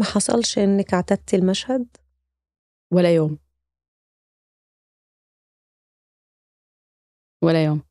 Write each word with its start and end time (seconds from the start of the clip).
ما 0.00 0.06
حصلش 0.06 0.58
إنِّك 0.58 0.94
اعتدتِ 0.94 1.34
المشهد؟ 1.34 1.86
ولا 2.92 3.14
يوم. 3.14 3.38
ولا 7.42 7.64
يوم. 7.64 7.82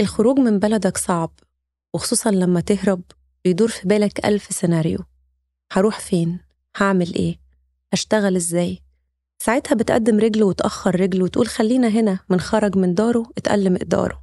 الخروج 0.00 0.38
من 0.38 0.58
بلدك 0.58 0.96
صعب 0.96 1.30
وخصوصا 1.94 2.30
لما 2.30 2.60
تهرب 2.60 3.02
بيدور 3.44 3.68
في 3.68 3.88
بالك 3.88 4.26
ألف 4.26 4.42
سيناريو 4.42 4.98
هروح 5.72 6.00
فين؟ 6.00 6.40
هعمل 6.76 7.14
إيه؟ 7.14 7.40
هشتغل 7.92 8.36
إزاي؟ 8.36 8.89
ساعتها 9.42 9.74
بتقدم 9.74 10.18
رجل 10.18 10.42
وتأخر 10.42 11.00
رجل 11.00 11.22
وتقول 11.22 11.46
خلينا 11.46 11.88
هنا 11.88 12.18
من 12.28 12.40
خرج 12.40 12.76
من 12.76 12.94
داره 12.94 13.30
اتقل 13.38 13.72
مقداره 13.72 14.22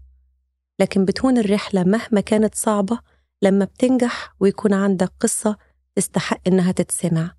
لكن 0.79 1.05
بتهون 1.05 1.37
الرحلة 1.37 1.83
مهما 1.83 2.21
كانت 2.21 2.55
صعبة 2.55 2.99
لما 3.41 3.65
بتنجح 3.65 4.35
ويكون 4.39 4.73
عندك 4.73 5.11
قصة 5.19 5.57
تستحق 5.95 6.41
إنها 6.47 6.71
تتسمع 6.71 7.35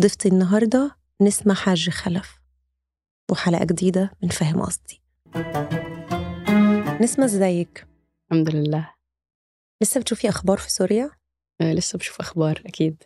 ضيفتي 0.00 0.28
النهاردة 0.28 0.96
نسمة 1.20 1.54
حاج 1.54 1.90
خلف 1.90 2.40
وحلقة 3.30 3.64
جديدة 3.64 4.10
من 4.22 4.28
فاهم 4.28 4.62
قصدي 4.62 5.02
نسمة 7.00 7.24
إزيك؟ 7.24 7.86
الحمد 8.32 8.50
لله. 8.54 8.94
لسه 9.82 10.00
بتشوفي 10.00 10.28
أخبار 10.28 10.58
في 10.58 10.70
سوريا؟ 10.70 11.10
آه، 11.60 11.72
لسه 11.72 11.98
بشوف 11.98 12.20
أخبار 12.20 12.62
أكيد. 12.66 13.02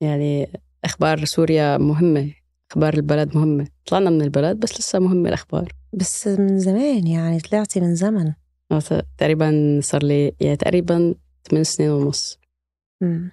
يعني 0.00 0.52
أخبار 0.84 1.24
سوريا 1.24 1.78
مهمة، 1.78 2.34
أخبار 2.72 2.94
البلد 2.94 3.36
مهمة، 3.36 3.66
طلعنا 3.86 4.10
من 4.10 4.22
البلد 4.22 4.60
بس 4.60 4.80
لسه 4.80 4.98
مهمة 4.98 5.28
الأخبار. 5.28 5.72
بس 5.92 6.28
من 6.28 6.58
زمان 6.58 7.06
يعني 7.06 7.40
طلعتي 7.40 7.80
من 7.80 7.94
زمن. 7.94 8.32
آه، 8.72 9.02
تقريبا 9.18 9.80
صار 9.82 10.02
لي 10.02 10.32
يعني 10.40 10.56
تقريبا 10.56 11.14
ثمان 11.50 11.64
سنين 11.64 11.90
ونص. 11.90 12.38
مم. 13.00 13.32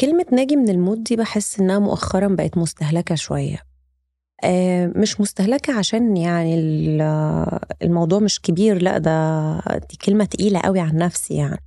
كلمة 0.00 0.26
ناجي 0.32 0.56
من 0.56 0.68
الموت 0.68 0.98
دي 0.98 1.16
بحس 1.16 1.60
إنها 1.60 1.78
مؤخرا 1.78 2.28
بقت 2.28 2.58
مستهلكة 2.58 3.14
شوية 3.14 3.62
آه، 4.44 4.92
مش 4.96 5.20
مستهلكة 5.20 5.78
عشان 5.78 6.16
يعني 6.16 6.54
الموضوع 7.82 8.18
مش 8.18 8.40
كبير 8.40 8.82
لأ 8.82 8.98
ده 8.98 9.58
دي 9.90 9.96
كلمة 10.04 10.24
تقيلة 10.24 10.60
قوي 10.60 10.80
عن 10.80 10.96
نفسي 10.96 11.34
يعني 11.34 11.62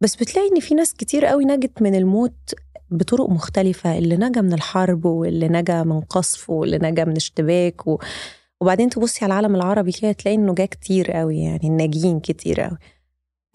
بس 0.00 0.16
بتلاقي 0.16 0.48
إن 0.48 0.60
في 0.60 0.74
ناس 0.74 0.94
كتير 0.94 1.26
قوي 1.26 1.44
نجت 1.44 1.82
من 1.82 1.94
الموت 1.94 2.54
بطرق 2.90 3.30
مختلفة 3.30 3.98
اللي 3.98 4.16
نجا 4.16 4.40
من 4.40 4.52
الحرب 4.52 5.04
واللي 5.04 5.48
نجا 5.48 5.82
من 5.82 6.00
قصف 6.00 6.50
واللي 6.50 6.78
نجا 6.78 7.04
من 7.04 7.16
اشتباك 7.16 7.86
و... 7.86 7.98
وبعدين 8.60 8.90
تبصي 8.90 9.24
على 9.24 9.32
العالم 9.32 9.54
العربي 9.56 9.92
كده 9.92 10.12
تلاقي 10.12 10.34
إنه 10.34 10.54
جا 10.54 10.66
كتير 10.66 11.12
قوي 11.12 11.38
يعني 11.38 11.68
الناجين 11.68 12.20
كتير 12.20 12.60
قوي 12.60 12.78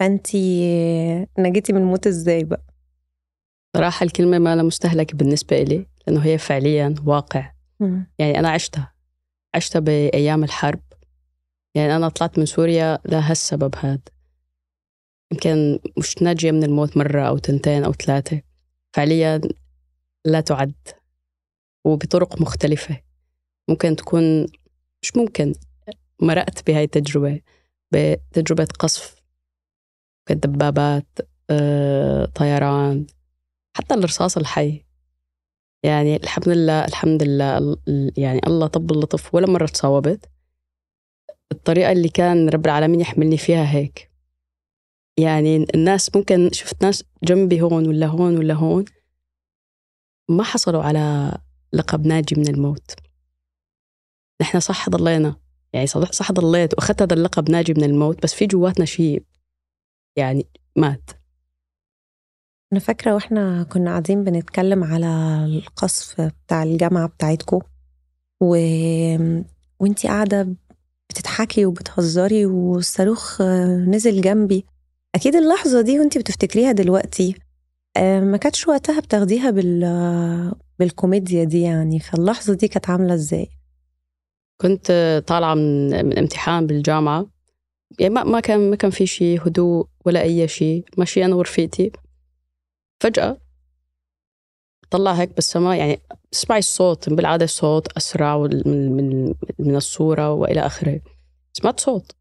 فأنتي 0.00 1.26
نجيتي 1.38 1.72
من 1.72 1.80
الموت 1.80 2.06
إزاي 2.06 2.44
بقى؟ 2.44 2.66
صراحة 3.76 4.04
الكلمة 4.04 4.38
ما 4.38 4.56
لا 4.56 4.62
مستهلكة 4.62 5.16
بالنسبة 5.16 5.62
إلي 5.62 5.86
لأنه 6.06 6.20
هي 6.20 6.38
فعليا 6.38 6.94
واقع. 7.06 7.52
يعني 8.18 8.38
أنا 8.38 8.48
عشتها 8.50 8.92
عشتها 9.54 9.80
بأيام 9.80 10.44
الحرب. 10.44 10.80
يعني 11.74 11.96
أنا 11.96 12.08
طلعت 12.08 12.38
من 12.38 12.46
سوريا 12.46 12.98
لهالسبب 13.04 13.74
هذا. 13.80 14.00
يمكن 15.32 15.78
مش 15.98 16.22
ناجية 16.22 16.50
من 16.50 16.64
الموت 16.64 16.96
مرة 16.96 17.22
أو 17.22 17.38
تنتين 17.38 17.84
أو 17.84 17.92
ثلاثة. 17.92 18.42
فعليا 18.92 19.40
لا 20.24 20.40
تعد 20.40 20.74
وبطرق 21.84 22.40
مختلفة. 22.40 23.00
ممكن 23.68 23.96
تكون 23.96 24.42
مش 25.02 25.16
ممكن 25.16 25.54
مرقت 26.20 26.66
بهاي 26.66 26.84
التجربة 26.84 27.40
بتجربة 27.92 28.68
قصف 28.78 29.22
دبابات 30.30 31.18
آه، 31.50 32.24
طيران 32.24 33.06
حتى 33.76 33.94
الرصاص 33.94 34.36
الحي. 34.36 34.84
يعني 35.84 36.16
الحمد 36.16 36.48
لله 36.48 36.84
الحمد 36.84 37.22
لله 37.22 37.76
يعني 38.16 38.40
الله 38.46 38.66
طب 38.66 38.90
اللطف 38.90 39.34
ولا 39.34 39.46
مرة 39.46 39.66
تصاوبت. 39.66 40.30
الطريقة 41.52 41.92
اللي 41.92 42.08
كان 42.08 42.48
رب 42.48 42.66
العالمين 42.66 43.00
يحملني 43.00 43.36
فيها 43.36 43.70
هيك. 43.74 44.11
يعني 45.18 45.66
الناس 45.74 46.16
ممكن 46.16 46.50
شفت 46.52 46.82
ناس 46.84 47.04
جنبي 47.24 47.62
هون 47.62 47.88
ولا 47.88 48.06
هون 48.06 48.36
ولا 48.36 48.54
هون 48.54 48.84
ما 50.30 50.44
حصلوا 50.44 50.82
على 50.82 51.38
لقب 51.72 52.06
ناجي 52.06 52.34
من 52.36 52.48
الموت. 52.48 52.90
نحن 54.42 54.60
صح 54.60 54.88
ضلينا 54.88 55.36
يعني 55.72 55.86
صح, 55.86 56.32
ضليت 56.32 56.74
وأخذت 56.74 57.02
هذا 57.02 57.14
اللقب 57.14 57.50
ناجي 57.50 57.74
من 57.74 57.84
الموت 57.84 58.22
بس 58.22 58.34
في 58.34 58.46
جواتنا 58.46 58.84
شيء 58.84 59.24
يعني 60.16 60.46
مات. 60.76 61.10
أنا 62.72 62.80
فاكرة 62.80 63.14
وإحنا 63.14 63.62
كنا 63.62 63.90
قاعدين 63.90 64.24
بنتكلم 64.24 64.84
على 64.84 65.06
القصف 65.44 66.20
بتاع 66.20 66.62
الجامعة 66.62 67.08
بتاعتكم 67.08 67.60
و... 68.40 68.56
وإنتي 69.80 70.08
قاعدة 70.08 70.54
بتضحكي 71.10 71.66
وبتهزري 71.66 72.46
والصاروخ 72.46 73.42
نزل 73.88 74.20
جنبي. 74.20 74.66
أكيد 75.14 75.36
اللحظة 75.36 75.80
دي 75.80 75.98
وإنتي 76.00 76.18
بتفتكريها 76.18 76.72
دلوقتي 76.72 77.34
آه، 77.96 78.20
ما 78.20 78.36
كانتش 78.36 78.68
وقتها 78.68 79.00
بتاخديها 79.00 79.50
بال... 79.50 79.82
بالكوميديا 80.78 81.44
دي 81.44 81.60
يعني 81.60 82.00
فاللحظة 82.00 82.54
دي 82.54 82.68
كانت 82.68 82.90
عاملة 82.90 83.14
إزاي؟ 83.14 83.48
كنت 84.60 85.22
طالعة 85.26 85.54
من, 85.54 86.06
من 86.06 86.18
امتحان 86.18 86.66
بالجامعة 86.66 87.26
يعني 87.98 88.14
ما 88.14 88.40
كان 88.40 88.70
ما 88.70 88.76
كان 88.76 88.90
في 88.90 89.06
شيء 89.06 89.46
هدوء 89.46 89.86
ولا 90.06 90.22
أي 90.22 90.48
شيء 90.48 90.84
ماشية 90.98 91.24
أنا 91.24 91.34
ورفيقتي. 91.34 91.92
فجأة 93.00 93.38
طلع 94.90 95.12
هيك 95.12 95.34
بالسماء 95.34 95.78
يعني 95.78 96.00
تسمعي 96.30 96.58
الصوت 96.58 97.08
بالعادة 97.08 97.44
الصوت 97.44 97.96
أسرع 97.96 98.38
من, 98.38 98.96
من, 98.96 99.34
من 99.58 99.76
الصورة 99.76 100.32
وإلى 100.32 100.60
آخره. 100.66 101.00
سمعت 101.52 101.80
صوت. 101.80 102.12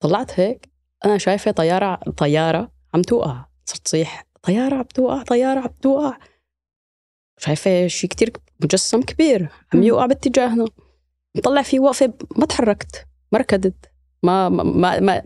طلعت 0.00 0.40
هيك 0.40 0.71
أنا 1.04 1.18
شايفة 1.18 1.50
طيارة 1.50 1.94
طيارة 2.10 2.72
عم 2.94 3.02
توقع. 3.02 3.44
صرت 3.64 3.84
تصيح 3.84 4.26
طيارة 4.42 4.74
عم 4.74 4.82
توقع 4.82 5.22
طيارة 5.22 5.60
عم 5.60 5.74
توقع. 5.82 6.18
شايفة 7.38 7.86
شيء 7.86 8.10
كتير 8.10 8.32
مجسم 8.60 9.02
كبير 9.02 9.48
عم 9.74 9.82
يوقع 9.82 10.06
باتجاهنا. 10.06 10.66
مطلع 11.36 11.62
فيه 11.62 11.80
وقفة 11.80 12.14
ما 12.36 12.46
تحركت 12.46 13.06
ما 13.32 13.38
ركضت. 13.38 13.92
ما, 14.22 14.48
ما, 14.48 15.00
ما 15.00 15.22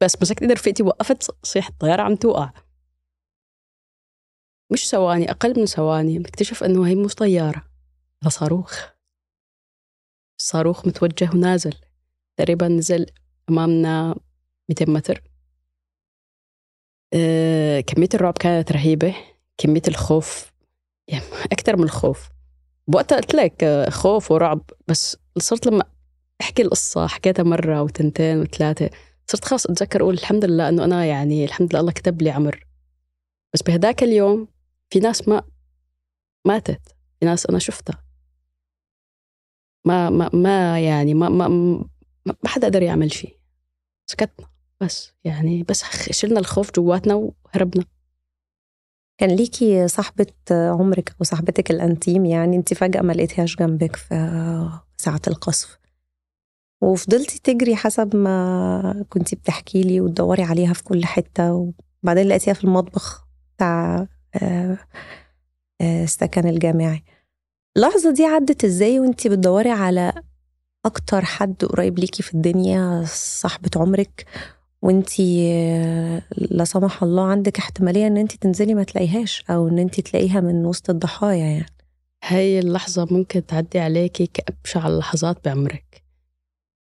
بس 0.00 0.22
مسكت 0.22 0.42
ايد 0.42 0.52
رفيقتي 0.52 0.82
وقفت 0.82 1.46
صيح 1.46 1.68
الطيارة 1.68 2.02
عم 2.02 2.16
توقع. 2.16 2.52
مش 4.72 4.88
ثواني 4.88 5.30
أقل 5.30 5.60
من 5.60 5.66
ثواني 5.66 6.18
بكتشف 6.18 6.64
أنه 6.64 6.86
هي 6.86 6.94
مش 6.94 7.14
طيارة 7.14 7.64
هذا 8.22 8.30
صاروخ. 8.30 8.86
الصاروخ 10.40 10.86
متوجه 10.86 11.30
ونازل. 11.34 11.74
تقريبا 12.36 12.68
نزل 12.68 13.06
أمامنا 13.50 14.16
200 14.70 14.90
متر. 14.90 15.22
أه 17.14 17.80
كمية 17.80 18.08
الرعب 18.14 18.38
كانت 18.38 18.72
رهيبة. 18.72 19.14
كمية 19.58 19.82
الخوف 19.88 20.52
يعني 21.08 21.24
أكثر 21.52 21.76
من 21.76 21.84
الخوف. 21.84 22.28
بوقتها 22.88 23.16
قلت 23.16 23.34
لك 23.34 23.64
آه، 23.64 23.90
خوف 23.90 24.30
ورعب 24.30 24.62
بس 24.88 25.16
صرت 25.38 25.66
لما 25.66 25.84
أحكي 26.40 26.62
القصة 26.62 27.06
حكيتها 27.06 27.42
مرة 27.42 27.82
وتنتين 27.82 28.40
وثلاثة 28.40 28.90
صرت 29.26 29.44
خلاص 29.44 29.66
أتذكر 29.66 30.02
أقول 30.02 30.14
الحمد 30.14 30.44
لله 30.44 30.68
أنه 30.68 30.84
أنا 30.84 31.04
يعني 31.04 31.44
الحمد 31.44 31.70
لله 31.72 31.80
الله 31.80 31.92
كتب 31.92 32.22
لي 32.22 32.30
عمر. 32.30 32.66
بس 33.54 33.62
بهداك 33.62 34.02
اليوم 34.02 34.48
في 34.90 34.98
ناس 35.00 35.28
ما 35.28 35.42
ماتت 36.46 36.96
في 37.20 37.26
ناس 37.26 37.46
أنا 37.46 37.58
شفتها. 37.58 38.04
ما 39.86 40.10
ما 40.10 40.30
ما 40.34 40.80
يعني 40.80 41.14
ما 41.14 41.28
ما 41.28 41.48
ما 42.26 42.34
حدا 42.46 42.66
قدر 42.66 42.82
يعمل 42.82 43.12
شيء. 43.12 43.38
سكتنا. 44.06 44.49
بس 44.80 45.12
يعني 45.24 45.62
بس 45.62 45.84
شلنا 46.10 46.40
الخوف 46.40 46.70
جواتنا 46.72 47.14
وهربنا. 47.14 47.84
كان 49.20 49.30
ليكي 49.30 49.88
صاحبة 49.88 50.26
عمرك 50.50 51.10
أو 51.20 51.24
صاحبتك 51.24 51.70
الأنتيم 51.70 52.24
يعني 52.24 52.56
أنت 52.56 52.74
فجأة 52.74 53.00
ما 53.00 53.12
لقيتيهاش 53.12 53.56
جنبك 53.56 53.96
في 53.96 54.80
ساعة 54.96 55.20
القصف؟ 55.28 55.78
وفضلتي 56.82 57.38
تجري 57.38 57.76
حسب 57.76 58.16
ما 58.16 59.04
كنتي 59.08 59.36
بتحكي 59.36 59.82
لي 59.82 60.00
وتدوري 60.00 60.42
عليها 60.42 60.72
في 60.72 60.84
كل 60.84 61.04
حتة 61.04 61.52
وبعدين 62.02 62.28
لقيتيها 62.28 62.54
في 62.54 62.64
المطبخ 62.64 63.26
بتاع 63.56 64.06
السكن 65.82 66.42
آه، 66.44 66.48
آه، 66.48 66.50
الجامعي. 66.50 67.04
اللحظة 67.76 68.12
دي 68.12 68.24
عدت 68.24 68.64
إزاي 68.64 69.00
وانتي 69.00 69.28
بتدوري 69.28 69.70
على 69.70 70.12
أكتر 70.86 71.24
حد 71.24 71.64
قريب 71.64 71.98
ليكي 71.98 72.22
في 72.22 72.34
الدنيا 72.34 73.04
صاحبة 73.06 73.70
عمرك؟ 73.76 74.26
وانتي 74.82 75.52
آه، 75.54 76.22
لا 76.36 76.64
سمح 76.64 77.02
الله 77.02 77.24
عندك 77.24 77.58
احتمالية 77.58 78.06
إن 78.06 78.16
انتي 78.16 78.38
تنزلي 78.38 78.74
ما 78.74 78.82
تلاقيهاش 78.82 79.44
أو 79.50 79.68
إن 79.68 79.78
انتي 79.78 80.02
تلاقيها 80.02 80.40
من 80.40 80.66
وسط 80.66 80.90
الضحايا 80.90 81.44
يعني. 81.44 81.66
هاي 82.24 82.58
اللحظة 82.58 83.08
ممكن 83.10 83.46
تعدي 83.46 83.78
عليكي 83.78 84.26
كأبشع 84.26 84.88
اللحظات 84.88 85.44
بعمرك. 85.44 86.02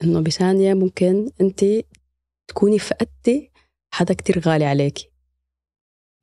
إنه 0.04 0.22
بثانية 0.22 0.74
ممكن 0.74 1.30
أنت 1.42 1.66
تكوني 2.48 2.80
فقدتي 2.80 3.52
حدا 3.94 4.14
كتير 4.14 4.40
غالي 4.40 4.66
عليكي. 4.66 5.10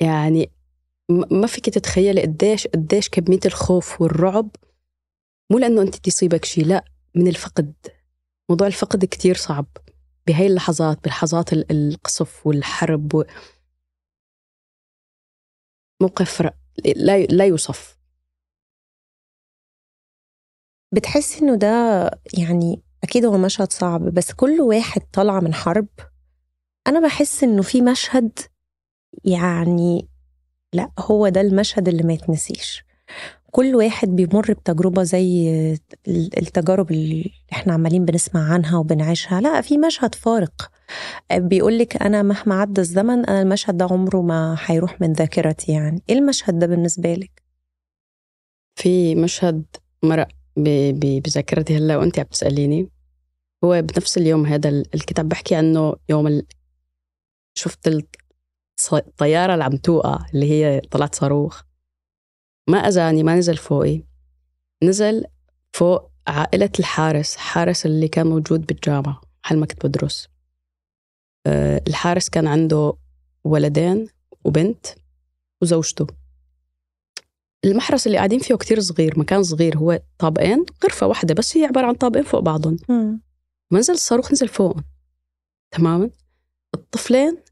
يعني 0.01 0.51
ما 1.11 1.47
فيك 1.47 1.71
تتخيلي 1.71 2.23
قديش 2.23 2.67
قديش 2.67 3.09
كمية 3.09 3.41
الخوف 3.47 4.01
والرعب. 4.01 4.51
مو 5.51 5.59
لأنه 5.59 5.83
أنت 5.83 5.97
تصيبك 5.97 6.45
شيء 6.45 6.67
لا 6.67 6.85
من 7.15 7.29
الفقد. 7.29 7.73
موضوع 8.51 8.67
الفقد 8.67 9.05
كتير 9.05 9.37
صعب. 9.37 9.67
بهاي 10.27 10.47
اللحظات 10.47 11.05
بلحظات 11.05 11.53
القصف 11.53 12.47
والحرب 12.47 13.15
و... 13.15 13.25
موقف 16.03 16.43
لا 16.97 17.19
لا 17.19 17.47
يوصف. 17.47 17.99
بتحسي 20.93 21.41
إنه 21.41 21.57
ده 21.57 21.69
يعني 22.39 22.83
أكيد 23.05 23.25
هو 23.25 23.39
مشهد 23.39 23.73
صعب 23.73 24.01
بس 24.03 24.33
كل 24.33 24.61
واحد 24.61 25.01
طالع 25.13 25.41
من 25.41 25.55
حرب 25.55 25.87
أنا 26.87 27.01
بحس 27.07 27.45
إنه 27.45 27.63
في 27.63 27.83
مشهد 27.83 28.39
يعني 29.25 30.09
لا 30.73 30.91
هو 30.99 31.29
ده 31.29 31.41
المشهد 31.41 31.89
اللي 31.89 32.03
ما 32.03 32.13
يتنسيش. 32.13 32.85
كل 33.55 33.75
واحد 33.75 34.09
بيمر 34.09 34.53
بتجربة 34.53 35.03
زي 35.03 35.49
التجارب 36.09 36.91
اللي 36.91 37.31
إحنا 37.53 37.73
عمالين 37.73 38.05
بنسمع 38.05 38.53
عنها 38.53 38.79
وبنعيشها. 38.79 39.41
لا 39.41 39.61
في 39.61 39.79
مشهد 39.79 40.15
فارق. 40.15 40.71
بيقولك 41.33 42.03
أنا 42.03 42.23
مهما 42.23 42.55
عدى 42.61 42.81
الزمن 42.81 43.27
أنا 43.27 43.43
المشهد 43.43 43.77
ده 43.77 43.85
عمره 43.85 44.23
ما 44.23 44.57
هيروح 44.65 45.01
من 45.01 45.13
ذاكرتي 45.13 45.73
يعني. 45.73 46.03
إيه 46.09 46.19
المشهد 46.19 46.59
ده 46.59 46.67
بالنسبة 46.67 47.15
لك؟ 47.15 47.43
في 48.75 49.15
مشهد 49.15 49.65
مرق 50.03 50.29
بذاكرتي. 50.57 51.77
هلأ 51.77 51.97
وانت 51.97 52.19
عم 52.19 52.27
تسأليني. 52.27 52.91
هو 53.65 53.83
بنفس 53.83 54.19
اليوم 54.19 54.47
هذا 54.47 54.69
الكتاب 54.69 55.29
بحكي 55.29 55.55
عنه 55.55 55.95
يوم 56.09 56.27
ال... 56.27 56.47
شفت 57.55 58.07
الطيارة 58.93 59.53
اللي 59.53 59.65
عم 59.65 59.77
توقع 59.77 60.27
اللي 60.35 60.51
هي 60.51 60.81
طلعت 60.81 61.15
صاروخ. 61.15 61.63
ما 62.69 62.79
أذاني 62.79 63.23
ما 63.23 63.37
نزل 63.37 63.57
فوقي. 63.57 64.03
نزل 64.83 65.25
فوق 65.73 66.11
عائلة 66.27 66.71
الحارس 66.79 67.37
حارس 67.37 67.87
اللي 67.87 68.09
كان 68.09 68.27
موجود 68.27 68.67
بالجامعة 68.67 69.21
محل 69.45 69.59
ما 69.59 69.67
كنت 69.67 69.87
بدرس. 69.87 70.29
أه 71.47 71.83
الحارس 71.89 72.29
كان 72.29 72.47
عنده 72.47 72.93
ولدين 73.45 74.09
وبنت 74.45 74.87
وزوجته. 75.63 76.07
المحرس 77.65 78.07
اللي 78.07 78.19
قاعدين 78.19 78.39
فيه 78.39 78.55
كتير 78.55 78.81
صغير 78.81 79.19
مكان 79.19 79.43
صغير 79.43 79.79
هو 79.79 80.03
طابقين 80.19 80.65
غرفة 80.85 81.07
واحدة 81.07 81.35
بس 81.35 81.57
هي 81.57 81.65
عبارة 81.65 81.87
عن 81.87 81.95
طابقين 81.95 82.25
فوق 82.25 82.41
بعضهم. 82.41 82.77
منزل 83.71 83.95
الصاروخ 83.95 84.33
نزل 84.33 84.49
فوق. 84.49 84.77
تماما 85.71 86.11
الطفلين 86.75 87.43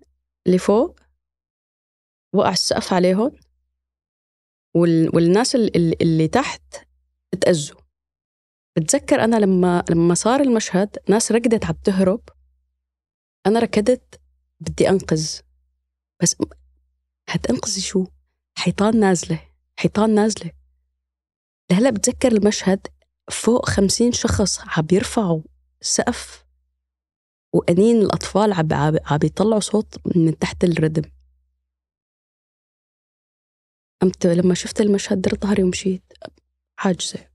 اللي 0.46 0.58
فوق 0.58 1.00
وقع 2.34 2.52
السقف 2.52 2.92
عليهم 2.92 3.32
وال... 4.74 5.14
والناس 5.14 5.54
اللي, 5.54 6.28
تحت 6.28 6.62
تأذوا 7.40 7.80
بتذكر 8.76 9.24
أنا 9.24 9.36
لما 9.36 9.84
لما 9.90 10.14
صار 10.14 10.40
المشهد 10.40 10.96
ناس 11.08 11.32
ركضت 11.32 11.64
عم 11.64 11.74
تهرب 11.84 12.20
أنا 13.46 13.58
ركضت 13.60 14.20
بدي 14.60 14.88
أنقذ. 14.88 15.40
بس 16.22 16.36
هتنقذي 17.28 17.80
شو؟ 17.80 18.06
حيطان 18.58 19.00
نازلة 19.00 19.40
حيطان 19.76 20.14
نازلة. 20.14 20.50
لهلأ 21.70 21.90
بتذكر 21.90 22.32
المشهد 22.32 22.86
فوق 23.30 23.68
خمسين 23.68 24.12
شخص 24.12 24.60
عم 24.60 24.86
يرفعوا 24.92 25.42
سقف 25.80 26.44
وأنين 27.52 27.96
الأطفال 27.96 28.52
عم 28.52 28.68
عم 29.06 29.18
يطلعوا 29.24 29.60
صوت 29.60 30.16
من 30.16 30.38
تحت 30.38 30.64
الردم. 30.64 31.10
قمت 34.02 34.26
لما 34.26 34.54
شفت 34.54 34.80
المشهد 34.80 35.20
درت 35.20 35.42
ظهري 35.44 35.62
ومشيت 35.62 36.12
عاجزة 36.78 37.30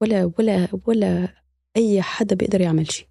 ولا 0.00 0.32
ولا 0.38 0.68
ولا 0.86 1.42
أي 1.76 2.02
حدا 2.02 2.36
بيقدر 2.36 2.60
يعمل 2.60 2.92
شيء. 2.92 3.08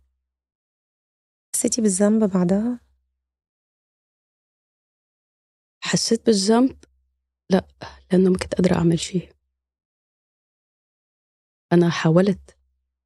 حسيتي 1.55 1.81
بالذنب 1.81 2.23
بعدها؟ 2.23 2.79
حسيت 5.83 6.25
بالذنب؟ 6.25 6.83
لا 7.49 7.67
لأنه 8.11 8.29
ما 8.29 8.37
كنت 8.37 8.55
قادرة 8.55 8.75
أعمل 8.75 8.99
شيء. 8.99 9.35
أنا 11.73 11.89
حاولت 11.89 12.57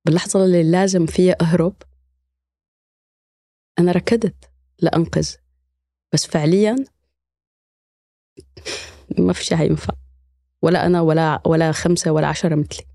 باللحظة 0.06 0.46
اللي 0.46 0.72
لازم 0.72 1.06
فيها 1.06 1.36
أهرب. 1.42 1.76
أنا 3.80 3.92
ركضت 3.92 4.52
لأنقذ. 4.80 5.36
بس 6.14 6.28
فعليا 6.28 6.76
ما 9.18 9.34
في 9.34 9.46
شيء 9.46 9.58
هينفع. 9.58 9.94
ولا 10.62 10.86
أنا 10.86 11.02
ولا 11.02 11.42
ولا 11.46 11.72
خمسة 11.72 12.12
ولا 12.12 12.28
عشرة 12.28 12.56
مثلي. 12.56 12.86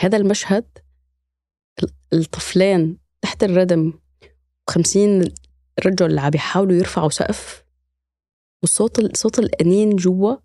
هذا 0.00 0.16
المشهد 0.16 0.78
الطفلين 2.12 2.98
تحت 3.22 3.44
الردم 3.44 3.92
وخمسين 4.68 5.34
رجل 5.86 6.18
عم 6.18 6.30
يحاولوا 6.34 6.76
يرفعوا 6.76 7.10
سقف 7.10 7.64
وصوت 8.62 9.16
صوت 9.16 9.38
الأنين 9.38 9.96
جوا 9.96 10.36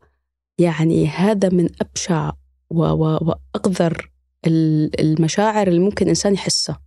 يعني 0.58 1.08
هذا 1.08 1.50
من 1.50 1.70
أبشع 1.82 2.32
وأقذر 2.70 4.12
المشاعر 5.00 5.68
اللي 5.68 5.80
ممكن 5.80 6.08
إنسان 6.08 6.34
يحسها. 6.34 6.82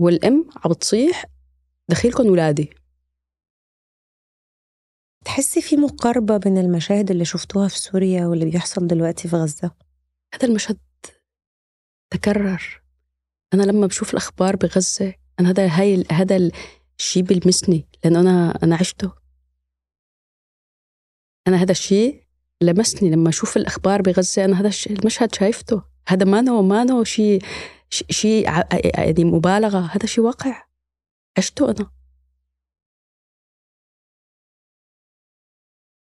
والأم 0.00 0.50
عم 0.56 0.70
بتصيح 0.70 1.24
دخيلكم 1.88 2.26
ولادي. 2.26 2.70
تحسي 5.28 5.62
في 5.62 5.76
مقاربة 5.76 6.36
بين 6.36 6.58
المشاهد 6.58 7.10
اللي 7.10 7.24
شفتوها 7.24 7.68
في 7.68 7.78
سوريا 7.78 8.26
واللي 8.26 8.44
بيحصل 8.44 8.86
دلوقتي 8.86 9.28
في 9.28 9.36
غزة؟ 9.36 9.70
هذا 10.34 10.48
المشهد 10.48 10.78
تكرر. 12.10 12.82
أنا 13.54 13.62
لما 13.62 13.86
بشوف 13.86 14.10
الأخبار 14.12 14.56
بغزة 14.56 15.14
أنا 15.40 15.50
هذا 15.50 15.66
هاي 15.66 16.04
هذا 16.12 16.50
الشيء 16.98 17.22
بيلمسني 17.22 17.88
لأنه 18.04 18.20
أنا 18.20 18.58
أنا 18.62 18.76
عشته. 18.76 19.12
أنا 21.48 21.56
هذا 21.56 21.72
الشيء 21.72 22.22
لمسني. 22.62 23.10
لما 23.10 23.28
أشوف 23.28 23.56
الأخبار 23.56 24.02
بغزة 24.02 24.44
أنا 24.44 24.60
هذا 24.60 24.70
المشهد 24.90 25.34
شايفته. 25.34 25.82
هذا 26.08 26.24
ما 26.24 26.40
نو 26.40 26.62
ما 26.62 26.84
نو 26.84 27.04
شيء 27.04 27.42
شيء 27.90 28.44
يعني 28.98 29.24
مبالغة. 29.24 29.78
هذا 29.78 30.06
شيء 30.06 30.24
واقع. 30.24 30.64
عشته 31.38 31.70
أنا. 31.70 31.97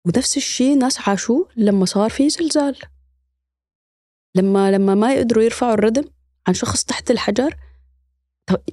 ونفس 0.07 0.37
الشيء 0.37 0.79
ناس 0.79 1.09
عاشوه 1.09 1.49
لما 1.57 1.85
صار 1.85 2.11
في 2.11 2.29
زلزال. 2.29 2.77
لما 4.37 4.71
لما 4.71 4.95
ما 4.95 5.15
يقدروا 5.15 5.45
يرفعوا 5.45 5.75
الردم 5.75 6.05
عن 6.49 6.55
شخص 6.55 6.85
تحت 6.85 7.11
الحجر 7.11 7.57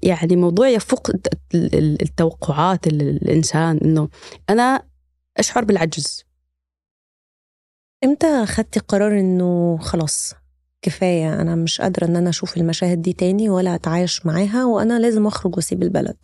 يعني 0.03 0.35
موضوع 0.35 0.69
يفوق 0.69 1.11
التوقعات 2.01 2.87
الإنسان 2.87 3.77
إنه 3.77 4.09
أنا 4.49 4.87
أشعر 5.37 5.63
بالعجز. 5.63 6.23
إمتى 8.03 8.27
اخدتي 8.27 8.79
قرار 8.79 9.19
إنه 9.19 9.77
خلاص 9.77 10.33
كفاية 10.81 11.41
أنا 11.41 11.55
مش 11.55 11.81
قادرة 11.81 12.05
إن 12.05 12.15
أنا 12.15 12.29
أشوف 12.29 12.57
المشاهد 12.57 13.01
دي 13.01 13.13
تاني 13.13 13.49
ولا 13.49 13.75
أتعايش 13.75 14.25
معاها 14.25 14.65
وأنا 14.65 14.99
لازم 14.99 15.27
أخرج 15.27 15.55
وأسيب 15.55 15.83
البلد؟ 15.83 16.17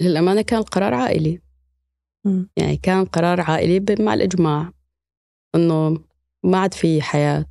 للأمانة 0.00 0.42
كان 0.42 0.62
قرار 0.62 0.94
عائلي. 0.94 1.47
يعني 2.56 2.76
كان 2.76 3.04
قرار 3.04 3.40
عائلي 3.40 3.96
مع 4.00 4.14
الإجماع 4.14 4.72
إنه 5.54 6.04
ما 6.44 6.58
عاد 6.58 6.74
في 6.74 7.02
حياة 7.02 7.46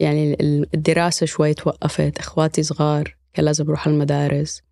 يعني 0.00 0.36
الدراسة 0.74 1.26
شوي 1.26 1.54
توقفت 1.54 2.18
إخواتي 2.18 2.62
صغار 2.62 3.16
كان 3.32 3.44
لازم 3.44 3.66
أروح 3.66 3.86
المدارس 3.86 4.62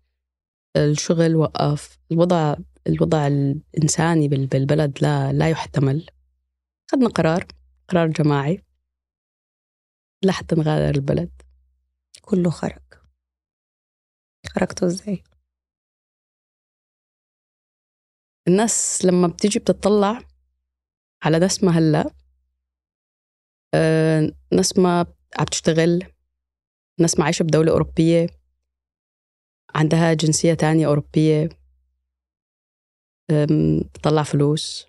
الشغل 0.77 1.35
وقف 1.35 1.99
الوضع 2.11 2.55
الوضع 2.87 3.27
الإنساني 3.27 4.27
بالبلد 4.27 4.97
لا 5.01 5.33
لا 5.33 5.49
يحتمل. 5.49 6.09
أخذنا 6.89 7.07
قرار 7.07 7.47
قرار 7.87 8.07
جماعي 8.07 8.63
لحتى 10.25 10.55
نغادر 10.55 10.95
البلد. 10.95 11.41
كله 12.21 12.49
خرج. 12.49 12.81
خرجتوا 14.47 14.87
إزاي؟ 14.87 15.23
الناس 18.47 19.05
لما 19.05 19.27
بتيجي 19.27 19.59
بتطلع 19.59 20.19
على 21.23 21.39
نسمة 21.39 21.71
هلا 21.77 22.11
آه 23.73 24.31
نسمة 24.53 24.99
عم 25.39 25.45
تشتغل 25.51 26.03
نسمة 26.99 27.25
عايشة 27.25 27.43
بدولة 27.43 27.71
أوروبية 27.71 28.27
عندها 29.75 30.13
جنسية 30.13 30.53
تانية 30.53 30.87
أوروبية 30.87 31.49
بتطلع 33.31 34.23
فلوس. 34.23 34.87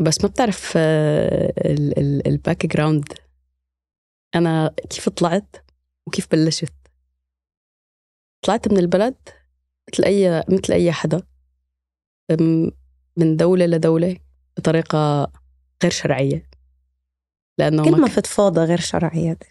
بس 0.00 0.24
ما 0.24 0.28
بتعرف 0.30 0.72
ال 2.26 2.66
background 2.66 3.12
أنا 4.34 4.74
كيف 4.90 5.08
طلعت 5.08 5.56
وكيف 6.06 6.30
بلشت؟ 6.32 6.72
طلعت 8.42 8.68
من 8.68 8.78
البلد 8.78 9.16
مثل 9.92 10.04
أي 10.04 10.44
مثل 10.48 10.72
أي 10.72 10.92
حدا. 10.92 11.31
من 13.16 13.36
دولة 13.36 13.66
لدولة 13.66 14.16
بطريقة 14.56 15.32
غير 15.82 15.92
شرعية 15.92 16.50
لأنه 17.58 17.84
كلمة. 17.84 18.08
فضفاضة 18.08 18.64
غير 18.64 18.80
شرعية 18.80 19.32
دي. 19.32 19.46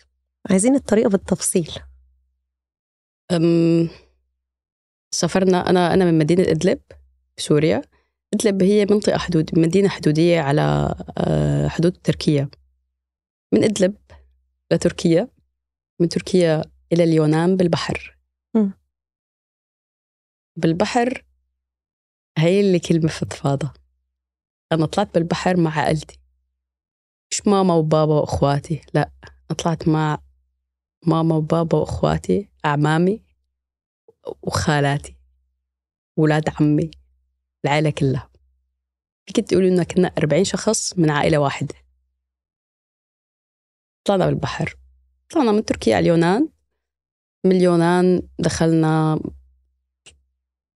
عايزين 0.50 0.76
الطريقة 0.76 1.10
بالتفصيل 1.10 1.72
أم... 3.32 3.90
سافرنا 5.12 5.70
أنا 5.70 5.94
أنا 5.94 6.06
من 6.06 6.18
مدينة 6.18 6.42
إدلب 6.42 6.80
سوريا 7.38 7.82
إدلب 8.34 8.64
هي 8.64 8.86
منطقة 8.86 9.18
حدود 9.18 9.60
مدينة 9.60 9.90
حدودية 9.90 10.40
على 10.40 10.96
آه، 11.18 11.68
حدود 11.68 11.92
تركيا 11.92 12.50
من 13.54 13.64
إدلب 13.64 13.96
لتركيا 14.72 15.28
من 16.00 16.10
تركيا 16.10 16.62
إلى 16.94 17.04
اليونان 17.04 17.58
بالبحر 17.58 18.18
م. 18.56 18.70
بالبحر 20.56 21.24
هي 22.42 22.60
اللي 22.60 22.80
كلمة 22.80 23.08
فضفاضة. 23.08 23.74
أنا 24.72 24.86
طلعت 24.86 25.14
بالبحر 25.14 25.58
مع 25.58 25.80
عائلتي. 25.80 26.20
مش 27.32 27.48
ماما 27.48 27.74
وبابا 27.74 28.14
وأخواتي 28.14 28.82
لا 28.94 29.12
أنا 29.24 29.58
طلعت 29.58 29.88
مع 29.88 30.18
ماما 31.08 31.36
وبابا 31.36 31.78
وأخواتي 31.78 32.50
أعمامي 32.66 33.24
وخالاتي 34.42 35.18
ولاد 36.18 36.50
عمي 36.50 36.92
العائلة 37.66 37.90
كلها. 37.90 38.30
فيك 39.26 39.40
تقولي 39.50 39.68
إنه 39.68 39.84
كنا 39.84 40.08
40 40.18 40.44
شخص 40.44 40.98
من 40.98 41.10
عائلة 41.10 41.38
واحدة. 41.38 41.76
طلعنا 44.04 44.26
بالبحر. 44.26 44.76
طلعنا 45.30 45.52
من 45.52 45.66
تركيا 45.66 45.96
على 45.96 46.04
اليونان. 46.04 46.50
من 47.46 47.52
اليونان 47.52 48.28
دخلنا 48.40 49.20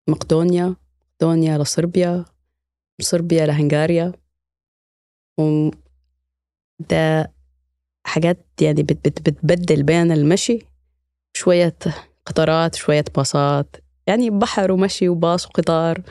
مقدونيا. 0.10 0.76
مقدونيا 1.16 1.58
لصربيا 1.58 2.26
صربيا 3.02 3.46
لهنغاريا 3.46 4.14
و 5.40 5.70
ده 6.80 7.34
حاجات 8.06 8.46
يعني 8.62 8.84
بت 8.84 9.08
بت 9.08 9.30
بتبدل 9.30 9.84
بين 9.84 10.12
المشي 10.12 10.60
شوية 11.38 11.78
قطارات 12.26 12.76
شوية 12.76 13.06
باصات. 13.16 13.76
يعني 14.08 14.30
بحر 14.30 14.72
ومشي 14.72 15.10
وباص 15.10 15.46
وقطار. 15.46 16.02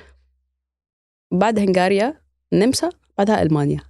بعد 1.32 1.58
هنغاريا 1.58 2.22
النمسا 2.52 2.90
بعدها 3.18 3.42
ألمانيا. 3.42 3.80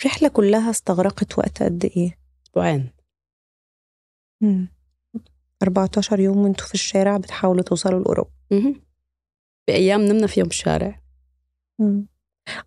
الرحلة 0.00 0.28
كلها 0.28 0.70
استغرقت 0.70 1.38
وقت 1.38 1.62
قد 1.62 1.84
إيه؟ 1.84 2.18
أسبوعين. 2.46 2.90
14 5.62 6.20
يوم 6.20 6.38
وانتوا 6.38 6.66
في 6.66 6.74
الشارع 6.74 7.16
بتحاولوا 7.16 7.62
توصلوا 7.62 8.00
لأوروبا. 8.00 8.30
بأيام 9.68 10.00
نمنا 10.00 10.26
فيهم 10.26 10.46
الشارع. 10.46 11.00
مم. 11.78 12.06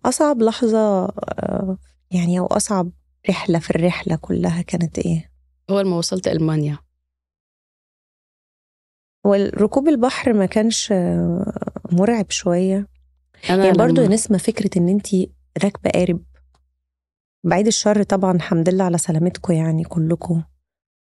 أصعب 0.04 0.42
لحظة 0.42 1.04
آه، 1.04 1.78
يعني 2.10 2.38
أو 2.38 2.46
أصعب 2.46 2.90
رحلة 3.28 3.58
في 3.58 3.70
الرحلة 3.70 4.16
كلها 4.16 4.62
كانت 4.62 4.98
إيه؟ 4.98 5.30
أول 5.70 5.86
ما 5.86 5.96
وصلت 5.96 6.28
ألمانيا. 6.28 6.78
والركوب 9.24 9.88
البحر 9.88 10.32
ما 10.32 10.46
كانش 10.46 10.92
آه، 10.92 11.70
مرعب 11.92 12.30
شوية. 12.30 12.88
أنا 13.50 13.64
يعني 13.64 13.78
برضو 13.78 14.02
نسمة 14.02 14.38
فكرة 14.38 14.78
إن 14.78 14.88
أنت 14.88 15.06
راكبة 15.64 15.90
قارب. 15.90 16.24
بعيد 17.44 17.66
الشر 17.66 18.02
طبعا 18.02 18.32
الحمد 18.32 18.68
لله 18.68 18.84
على 18.84 18.98
سلامتكم 18.98 19.52
يعني 19.52 19.84
كلكم. 19.84 20.42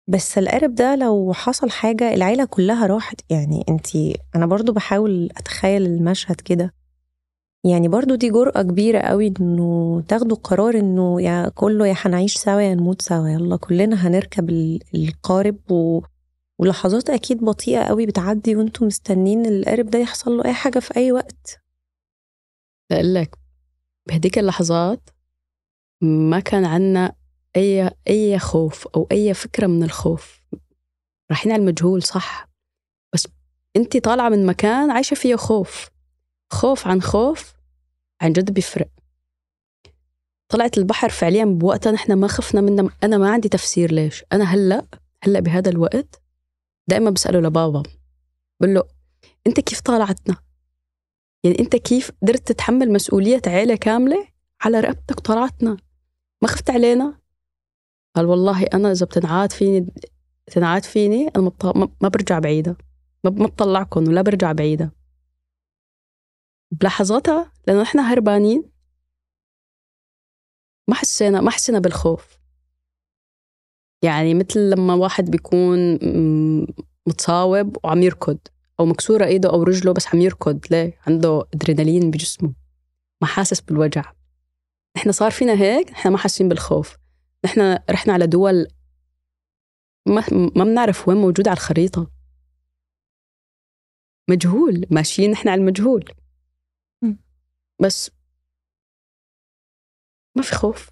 بس 0.09 0.39
القارب 0.39 0.75
ده 0.75 0.97
لو 0.97 1.33
حصل 1.33 1.71
حاجة 1.71 2.15
العيلة 2.15 2.45
كلها 2.45 2.87
راحت. 2.87 3.21
يعني 3.31 3.65
انتي 3.69 4.17
أنا 4.37 4.47
برضو 4.47 4.73
بحاول 4.73 5.29
أتخيل 5.37 5.87
المشهد 5.87 6.41
كده. 6.41 6.75
يعني 7.65 7.89
برضو 7.89 8.15
دي 8.15 8.31
جرأة 8.31 8.63
كبيرة 8.63 8.99
قوي 9.01 9.33
إنه 9.41 10.01
تاخدوا 10.09 10.37
قرار 10.37 10.75
إنه 10.79 11.23
يا 11.23 11.49
كله 11.49 11.87
يا 11.87 11.95
هنعيش 11.99 12.35
سوا 12.35 12.61
يا 12.61 12.75
نموت 12.75 13.03
سوا 13.03 13.29
يلا 13.29 13.57
كلنا 13.57 14.07
هنركب 14.09 14.51
القارب. 14.95 15.71
و... 15.71 16.01
ولحظات 16.59 17.11
أكيد 17.11 17.45
بطيئة 17.45 17.83
قوي 17.83 18.07
بتعدي 18.07 18.57
وأنتم 18.57 18.87
مستنين 18.87 19.47
القارب 19.47 19.87
ده 19.87 19.99
يحصل 19.99 20.37
له 20.37 20.45
أي 20.45 20.53
حاجة 20.53 20.79
في 20.79 20.97
أي 20.97 21.13
وقت. 21.13 21.61
بقول 22.91 23.15
لك 23.15 23.39
بهديك 24.09 24.39
اللحظات 24.39 25.11
ما 26.03 26.41
كان 26.41 26.65
عنا 26.65 27.13
أي 27.57 27.91
أي 28.09 28.39
خوف 28.39 28.87
أو 28.87 29.07
أي 29.13 29.35
فكرة 29.35 29.67
من 29.67 29.83
الخوف 29.83 30.43
رايحين 31.31 31.53
على 31.53 31.61
المجهول 31.61 32.03
صح. 32.03 32.49
بس 33.13 33.29
أنت 33.77 33.97
طالعة 33.97 34.29
من 34.29 34.47
مكان 34.47 34.91
عايشة 34.91 35.15
فيه 35.15 35.37
خوف. 35.37 35.89
خوف 36.51 36.87
عن 36.87 37.03
خوف 37.03 37.53
عن 38.21 38.33
جد 38.33 38.51
بيفرق. 38.51 38.89
طلعت 40.49 40.79
البحر 40.79 41.09
فعليا 41.09 41.45
بوقتها 41.45 41.93
نحن 41.93 42.13
ما 42.13 42.29
خفنا 42.29 42.61
منه. 42.61 42.91
أنا 43.05 43.19
ما 43.19 43.31
عندي 43.31 43.49
تفسير 43.49 43.93
ليش. 43.93 44.25
أنا 44.33 44.45
هلأ 44.45 44.87
هلأ 45.23 45.41
بهذا 45.41 45.71
الوقت 45.71 46.23
دائما 46.89 47.11
بسأله 47.11 47.41
لبابا. 47.41 47.83
بقول 48.61 48.75
له 48.75 48.85
أنت 49.47 49.61
كيف 49.61 49.81
طالعتنا؟ 49.81 50.37
يعني 51.45 51.59
أنت 51.59 51.77
كيف 51.77 52.11
قدرت 52.23 52.49
تتحمل 52.49 52.93
مسؤولية 52.93 53.43
عيلة 53.47 53.77
كاملة 53.77 54.29
على 54.61 54.81
رقبتك 54.81 55.21
طلعتنا 55.21 55.77
ما 56.43 56.49
خفت 56.49 56.71
علينا؟ 56.71 57.22
قال 58.17 58.27
والله 58.27 58.63
أنا 58.63 58.93
إذا 58.93 59.07
بتنعاد 59.07 59.53
فيني 59.53 59.87
تنعاد 60.47 60.85
فيني 60.85 61.29
أنا 61.29 61.53
ما 62.03 62.09
برجع 62.09 62.39
بعيدة. 62.39 62.77
ما 63.25 63.31
بطلعكم 63.31 64.09
ولا 64.09 64.23
برجع 64.23 64.53
بعيدة. 64.53 64.93
بلحظاتها 66.71 67.53
لأنه 67.67 67.83
إحنا 67.83 68.13
هربانين 68.13 68.71
ما 70.89 70.95
حسينا 70.95 71.41
ما 71.41 71.51
حسينا 71.51 71.79
بالخوف. 71.79 72.39
يعني 74.05 74.35
مثل 74.35 74.71
لما 74.71 74.95
واحد 74.95 75.31
بيكون 75.31 75.99
متصاوب 77.07 77.77
وعم 77.85 78.03
يركض 78.03 78.39
أو 78.81 78.87
مكسورة 78.87 79.25
إيده 79.25 79.51
أو 79.51 79.63
رجله 79.63 79.93
بس 79.93 80.07
عم 80.07 80.21
يركض 80.21 80.61
ليه؟ 80.71 80.99
عنده 81.07 81.49
أدرينالين 81.55 82.11
بجسمه. 82.11 82.55
ما 83.23 83.29
حاسس 83.29 83.61
بالوجع. 83.61 84.13
نحن 84.97 85.13
صار 85.13 85.31
فينا 85.31 85.53
هيك 85.53 85.91
نحن 85.91 86.09
ما 86.09 86.19
حاسين 86.19 86.49
بالخوف. 86.49 87.02
نحن 87.45 87.79
رحنا 87.91 88.13
على 88.13 88.27
دول 88.27 88.67
ما 90.07 90.25
ما 90.57 90.65
بنعرف 90.65 91.09
وين 91.09 91.17
موجود 91.19 91.49
على 91.49 91.57
الخريطة. 91.57 92.11
مجهول 94.31 94.87
ماشيين 94.91 95.31
نحن 95.31 95.49
على 95.49 95.61
المجهول. 95.61 96.05
بس 97.81 98.11
ما 100.37 100.43
في 100.43 100.55
خوف. 100.55 100.91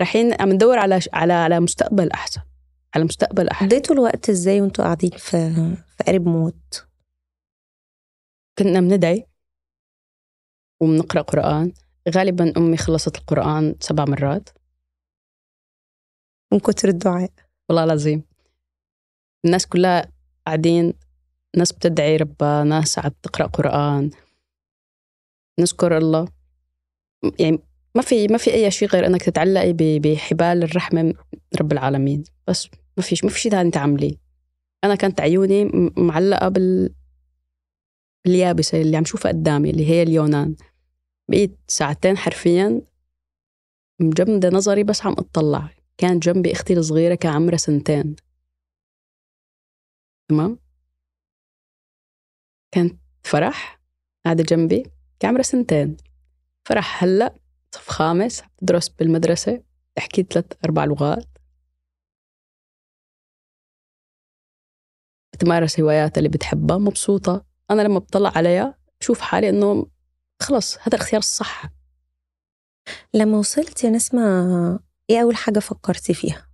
رايحين 0.00 0.40
عم 0.40 0.52
ندور 0.52 0.78
على 0.78 1.00
على 1.12 1.32
على 1.32 1.60
مستقبل 1.60 2.10
أحسن 2.10 2.40
على 2.94 3.04
مستقبل 3.04 3.48
احسن 3.48 3.66
قضيتوا 3.66 3.94
الوقت 3.94 4.30
إزاي 4.30 4.60
وانتوا 4.60 4.84
قاعدين 4.84 5.10
في 5.10 5.50
في 5.88 6.04
قرب 6.06 6.26
موت؟ 6.28 6.86
كنا 8.58 8.80
بندعي 8.80 9.26
وبنقرأ 10.80 11.22
قرآن. 11.22 11.72
غالبا 12.14 12.52
أمي 12.56 12.76
خلصت 12.76 13.18
القرآن 13.18 13.76
سبع 13.80 14.04
مرات. 14.04 14.48
من 16.52 16.58
كتر 16.58 16.88
الدعاء. 16.88 17.30
والله 17.68 17.84
العظيم. 17.84 18.22
الناس 19.44 19.66
كلها 19.66 20.12
قاعدين 20.46 20.94
ناس 21.56 21.72
بتدعي 21.72 22.16
ربها 22.16 22.64
ناس 22.64 22.98
عم 22.98 23.10
تقرا 23.22 23.46
قرآن. 23.46 24.10
نذكر 25.60 25.98
الله. 25.98 26.28
يعني 27.38 27.58
ما 27.94 28.02
في 28.02 28.28
ما 28.28 28.38
في 28.38 28.54
أي 28.54 28.70
شيء 28.70 28.88
غير 28.88 29.06
إنك 29.06 29.22
تتعلقي 29.22 29.72
بحبال 29.98 30.62
الرحمة 30.62 31.02
من 31.02 31.12
رب 31.60 31.72
العالمين. 31.72 32.24
بس 32.46 32.68
ما 32.96 33.02
فيش 33.02 33.24
ما 33.24 33.30
في 33.30 33.40
شيء 33.40 33.52
ثاني 33.52 33.70
تعمليه. 33.70 34.16
أنا 34.84 34.94
كانت 34.94 35.20
عيوني 35.20 35.90
معلقة 35.96 36.48
بال 36.48 36.94
اليابسه 38.26 38.80
اللي 38.80 38.96
عم 38.96 39.04
شوفها 39.04 39.32
قدامي 39.32 39.70
اللي 39.70 39.86
هي 39.86 40.02
اليونان. 40.02 40.56
بقيت 41.30 41.58
ساعتين 41.68 42.16
حرفيا 42.16 42.82
مجمدة 44.00 44.48
نظري 44.48 44.84
بس 44.84 45.06
عم 45.06 45.12
أطلع. 45.12 45.70
كان 46.00 46.18
جنبي 46.18 46.52
أختي 46.52 46.72
الصغيرة 46.72 47.14
كان 47.14 47.32
عمرها 47.32 47.56
سنتين. 47.56 48.16
تمام؟ 50.28 50.58
كانت 52.72 53.00
فرح 53.22 53.80
قاعدة 54.24 54.42
جنبي 54.42 54.82
عمرها 55.24 55.42
سنتين. 55.42 55.96
فرح 56.64 57.02
هلأ 57.02 57.34
صف 57.74 57.88
خامس 57.88 58.42
تدرس 58.58 58.88
بالمدرسة 58.88 59.62
تحكي 59.94 60.22
ثلاث 60.22 60.46
أربع 60.64 60.84
لغات. 60.84 61.26
بتمارس 65.32 65.80
هواياتها 65.80 66.18
اللي 66.18 66.28
بتحبها 66.28 66.78
مبسوطة. 66.78 67.44
أنا 67.70 67.82
لما 67.82 67.98
بطلع 67.98 68.32
عليها 68.36 68.78
بشوف 69.00 69.20
حالي 69.20 69.48
إنه 69.48 69.86
خلص 70.42 70.78
هذا 70.78 70.88
الاختيار 70.94 71.18
الصح. 71.18 71.64
لما 73.14 73.38
وصلت 73.38 73.84
يا 73.84 73.90
نسمة 73.90 74.89
إيه 75.10 75.22
أول 75.22 75.36
حاجة 75.36 75.58
فكرتي 75.58 76.14
فيها؟ 76.14 76.46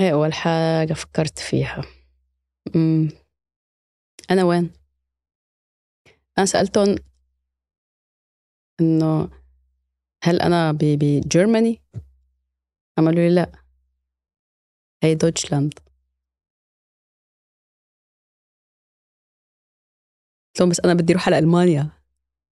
إيه 0.00 0.12
أول 0.12 0.32
حاجة 0.34 0.92
فكرت 0.92 1.38
فيها 1.38 1.82
أمم. 2.76 3.08
أنا 4.30 4.44
وين؟ 4.44 4.72
أنا 6.38 6.46
سألتهم 6.46 6.96
إنه 8.80 9.30
هل 10.24 10.40
أنا 10.40 10.72
بجرماني؟ 10.72 11.82
عملوا 12.98 13.28
لي 13.28 13.34
لأ 13.34 13.52
هي 15.02 15.14
دوتشلاند 15.14 15.74
قلت 20.48 20.60
لهم 20.60 20.68
بس 20.70 20.80
أنا 20.80 20.94
بدي 20.94 21.12
أروح 21.12 21.26
على 21.26 21.38
ألمانيا 21.38 21.90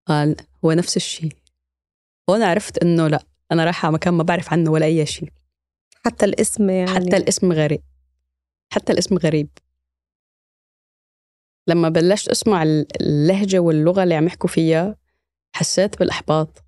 قال 0.07 0.50
هو 0.65 0.71
نفس 0.71 0.97
الشيء 0.97 1.33
هون 2.29 2.41
عرفت 2.41 2.77
إنه 2.77 3.07
لا 3.07 3.25
أنا 3.51 3.63
رايحة 3.63 3.85
على 3.85 3.93
مكان 3.93 4.13
ما 4.13 4.23
بعرف 4.23 4.53
عنه 4.53 4.71
ولا 4.71 4.85
أي 4.85 5.05
شيء 5.05 5.29
حتى 6.05 6.25
الاسم 6.25 6.69
يعني. 6.69 6.95
حتى 6.95 7.17
الاسم 7.17 7.51
غريب. 7.51 7.83
حتى 8.73 8.93
الاسم 8.93 9.17
غريب. 9.17 9.49
لما 11.67 11.89
بلشت 11.89 12.27
أسمع 12.27 12.63
اللهجة 13.01 13.59
واللغة 13.59 14.03
اللي 14.03 14.15
عم 14.15 14.25
يحكوا 14.25 14.49
فيها 14.49 14.95
حسيت 15.55 15.99
بالإحباط. 15.99 16.63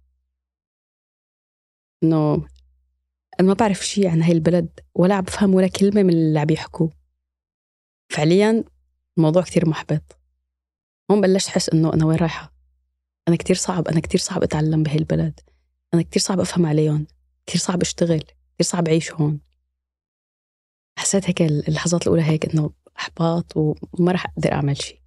إنه 2.03 2.47
أنا 3.39 3.47
ما 3.47 3.53
بعرف 3.53 3.85
شيء 3.85 4.07
عن 4.07 4.21
هاي 4.21 4.31
البلد 4.31 4.79
ولا 4.95 5.15
عم 5.15 5.23
بفهم 5.23 5.53
ولا 5.55 5.67
كلمة 5.67 6.03
من 6.03 6.13
اللي 6.13 6.39
عم 6.39 6.49
يحكوا. 6.49 6.89
فعليا 8.09 8.63
الموضوع 9.17 9.41
كتير 9.41 9.69
محبط. 9.69 10.19
هون 11.11 11.21
بلشت 11.21 11.47
أحس 11.47 11.69
إنه 11.69 11.93
أنا 11.93 12.05
وين 12.05 12.17
رايحة. 12.17 12.52
أنا 13.27 13.35
كتير 13.35 13.55
صعب 13.55 13.87
أنا 13.87 13.99
كتير 13.99 14.19
صعب 14.19 14.43
أتعلم 14.43 14.83
بهي 14.83 14.95
البلد 14.95 15.39
أنا 15.93 16.01
كتير 16.01 16.21
صعب 16.21 16.39
أفهم 16.39 16.65
عليهم. 16.65 17.07
كتير 17.45 17.61
صعب 17.61 17.81
أشتغل. 17.81 18.19
كتير 18.19 18.61
صعب 18.61 18.87
أعيش 18.87 19.11
هون. 19.13 19.39
حسيت 20.99 21.25
هيك 21.29 21.41
اللحظات 21.41 22.01
الأولى 22.03 22.23
هيك 22.23 22.53
إنه 22.53 22.73
إحباط 22.97 23.57
وما 23.57 24.11
راح 24.11 24.25
أقدر 24.25 24.51
أعمل 24.53 24.77
شيء 24.77 24.99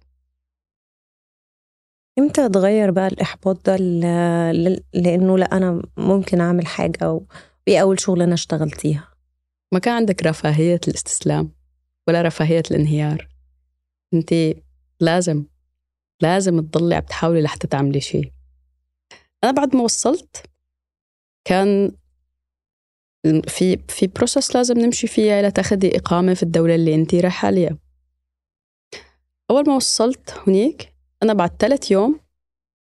إمتى 2.19 2.49
تغير 2.49 2.91
بقى 2.91 3.07
الإحباط 3.07 3.65
ده 3.65 3.75
لأنه 4.93 5.37
لا 5.37 5.45
أنا 5.57 5.81
ممكن 5.97 6.41
أعمل 6.41 6.67
حاجة 6.67 7.11
وإيه 7.11 7.81
أول 7.81 7.99
شغلانة 7.99 8.33
اشتغلتيها؟ 8.33 9.07
ما 9.73 9.79
كان 9.79 9.93
عندك 9.93 10.23
رفاهية 10.23 10.79
الإستسلام 10.87 11.51
ولا 12.07 12.21
رفاهية 12.21 12.63
الانهيار. 12.71 13.27
أنت 14.13 14.33
لازم 14.99 15.45
لازم 16.21 16.59
تضلي 16.59 16.95
عم 16.95 17.01
تحاولي 17.01 17.41
لحتى 17.41 17.67
تعملي 17.67 18.01
شيء 18.01 18.31
أنا 19.43 19.51
بعد 19.51 19.75
ما 19.75 19.81
وصلت 19.81 20.45
كان 21.45 21.91
في 23.47 23.77
في 23.77 24.07
بروسس 24.07 24.55
لازم 24.55 24.77
نمشي 24.77 25.07
فيها 25.07 25.41
لتاخذي 25.41 25.97
إقامة 25.97 26.33
في 26.33 26.43
الدولة 26.43 26.75
اللي 26.75 26.95
أنت 26.95 27.15
رايحة 27.15 27.45
عليها. 27.45 27.77
أول 29.51 29.63
ما 29.67 29.75
وصلت 29.75 30.43
هنيك 30.47 30.93
أنا 31.23 31.33
بعد 31.33 31.49
ثلاث 31.59 31.91
يوم 31.91 32.19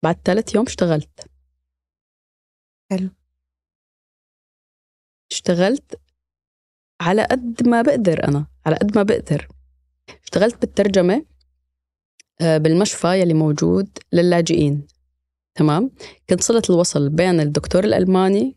بعد 0.02 0.18
ثلاث 0.24 0.54
يوم 0.54 0.66
اشتغلت. 0.66 1.26
حلو. 2.90 3.10
اشتغلت 5.32 6.00
على 7.00 7.22
قد 7.24 7.68
ما 7.68 7.82
بقدر 7.82 8.28
أنا 8.28 8.46
على 8.66 8.76
قد 8.76 8.96
ما 8.96 9.02
بقدر. 9.02 9.48
اشتغلت 10.24 10.60
بالترجمة 10.60 11.14
آه، 11.14 11.31
بالمشفى 12.40 13.20
يلي 13.20 13.34
موجود 13.34 13.88
للاجئين 14.12 14.86
تمام؟ 15.54 15.90
كنت 16.30 16.40
صلة 16.40 16.62
الوصل 16.70 17.08
بين 17.08 17.40
الدكتور 17.40 17.84
الألماني 17.84 18.56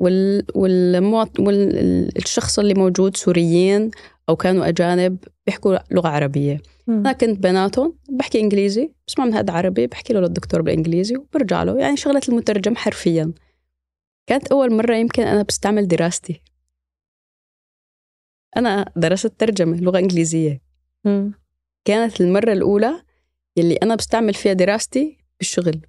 وال... 0.00 0.46
والمواط... 0.54 1.40
والشخص 1.40 2.58
اللي 2.58 2.74
موجود 2.74 3.16
سوريين 3.16 3.90
أو 4.28 4.36
كانوا 4.36 4.68
أجانب 4.68 5.18
بيحكوا 5.46 5.76
لغة 5.90 6.08
عربية. 6.08 6.60
أنا 6.88 7.12
كنت 7.12 7.38
بيناتهم 7.38 7.98
بحكي 8.10 8.40
إنجليزي 8.40 8.92
بسمع 9.08 9.24
من 9.24 9.34
هذا 9.34 9.52
عربي 9.52 9.86
بحكي 9.86 10.12
له 10.12 10.20
للدكتور 10.20 10.62
بالإنجليزي 10.62 11.16
وبرجع 11.16 11.62
له. 11.62 11.78
يعني 11.78 11.96
شغلة 11.96 12.20
المترجم 12.28 12.76
حرفيا. 12.76 13.32
كانت 14.26 14.48
أول 14.48 14.74
مرة 14.74 14.94
يمكن 14.94 15.22
أنا 15.22 15.42
بستعمل 15.42 15.88
دراستي. 15.88 16.42
أنا 18.56 18.92
درست 18.96 19.32
ترجمة 19.38 19.76
لغة 19.80 19.98
إنجليزية. 19.98 20.60
م. 21.04 21.30
كانت 21.84 22.20
المرة 22.20 22.52
الأولى 22.52 23.02
يلي 23.56 23.76
أنا 23.76 23.94
بستعمل 23.94 24.34
فيها 24.34 24.52
دراستي 24.52 25.18
بالشغل. 25.38 25.86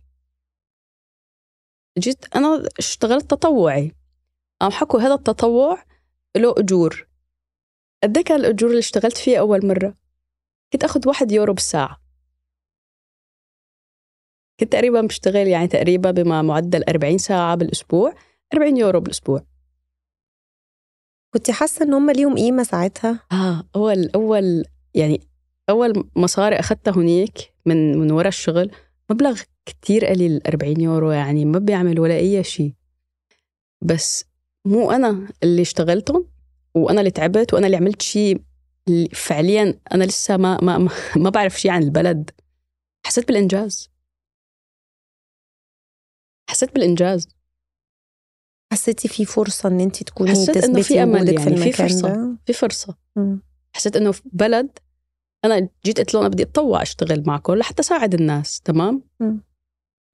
جيت 1.97 2.36
أنا 2.36 2.69
اشتغلت 2.80 3.32
تطوعي. 3.32 3.91
قام 4.62 4.71
حكوا 4.71 4.99
هذا 4.99 5.13
التطوع 5.13 5.84
له 6.38 6.56
أجور. 6.58 7.08
قد 8.04 8.19
كان 8.19 8.39
الأجور 8.39 8.69
اللي 8.69 8.80
اشتغلت 8.80 9.17
فيها 9.17 9.39
أول 9.39 9.67
مرة؟ 9.67 9.93
كنت 10.73 10.84
أخذ 10.84 11.08
واحد 11.08 11.32
يورو 11.32 11.54
بالساعة. 11.54 12.01
كنت 14.60 14.71
تقريبا 14.71 15.01
بشتغل 15.01 15.47
يعني 15.47 15.67
تقريبا 15.67 16.12
بما 16.12 16.41
معدل 16.41 16.84
40 16.89 17.17
ساعة 17.17 17.56
بالأسبوع 17.56 18.15
40 18.54 18.78
يورو 18.78 18.99
بالأسبوع. 18.99 19.45
كنت 21.34 21.51
حاسة 21.51 21.86
إن 21.86 21.93
هم 21.93 22.12
ليهم 22.12 22.36
قيمة 22.36 22.63
ساعتها؟ 22.63 23.28
آه 23.32 23.63
أول 23.75 24.10
أول 24.15 24.65
يعني 24.93 25.19
أول 25.69 26.10
مصاري 26.15 26.60
أخذتها 26.60 26.91
هنيك 26.95 27.54
من 27.65 27.97
من 27.97 28.12
ورا 28.12 28.28
الشغل 28.28 28.71
مبلغ 29.12 29.41
كتير 29.65 30.06
قليل 30.06 30.41
40 30.47 30.82
يورو 30.82 31.12
يعني 31.12 31.45
ما 31.45 31.60
بيعمل 31.60 31.99
ولا 31.99 32.15
أي 32.15 32.43
شيء. 32.43 32.73
بس 33.82 34.25
مو 34.65 34.91
أنا 34.91 35.28
اللي 35.43 35.62
اشتغلتهم 35.62 36.28
وأنا 36.75 36.99
اللي 36.99 37.12
تعبت 37.12 37.54
وأنا 37.54 37.65
اللي 37.65 37.78
عملت 37.78 38.01
شيء 38.01 38.41
فعليا 39.13 39.80
أنا 39.93 40.04
لسه 40.04 40.38
ما 40.38 40.62
ما 40.62 40.78
ما 41.23 41.30
بعرف 41.30 41.60
شيء 41.60 41.71
عن 41.71 41.84
البلد. 41.84 42.32
حسيت 43.06 43.28
بالإنجاز. 43.28 43.89
حسيت 46.49 46.73
بالإنجاز. 46.73 47.28
حسيتي 48.73 49.08
في 49.08 49.25
فرصة 49.25 49.69
إن 49.69 49.80
أنت 49.80 50.04
تكوني 50.04 50.32
حسيت 50.32 50.63
إنه 50.63 50.82
في 50.82 51.04
أمل 51.04 51.34
يعني 51.34 51.38
في, 51.38 51.47
المكان 51.47 51.71
في 51.71 51.78
فرصة 51.78 52.08
ده. 52.10 52.38
في 52.45 52.54
فرصة. 52.54 52.95
م. 53.15 53.38
حسيت 53.75 53.95
إنه 53.95 54.12
في 54.12 54.21
بلد 54.25 54.80
أنا 55.45 55.69
جيت 55.86 55.99
قلت 55.99 56.13
لهم 56.13 56.29
بدي 56.29 56.43
أتطوع 56.43 56.81
أشتغل 56.81 57.23
معكم 57.27 57.53
لحتى 57.53 57.84
ساعد 57.84 58.13
الناس 58.13 58.62
تمام؟ 58.62 59.03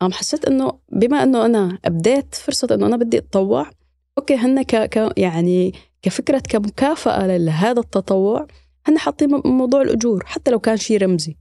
قام 0.02 0.12
حسيت 0.12 0.46
إنه 0.46 0.80
بما 0.92 1.24
إنه 1.24 1.46
أنا 1.46 1.80
أبديت 1.86 2.36
فرصة 2.36 2.68
إنه 2.72 2.86
أنا 2.86 2.98
بدي 2.98 3.18
أتطوع 3.18 3.70
okay 4.18 4.36
هن 4.36 4.62
ك, 4.62 4.76
ك 4.76 5.14
يعني 5.18 5.74
كفكرة 6.02 6.40
كمكافأة 6.50 7.38
لهذا 7.38 7.80
التطوع 7.80 8.48
هن 8.88 8.98
حاطين 8.98 9.42
موضوع 9.46 9.82
الأجور 9.82 10.26
حتى 10.26 10.52
لو 10.52 10.60
كان 10.60 10.78
شيء 10.78 11.02
رمزي. 11.02 11.38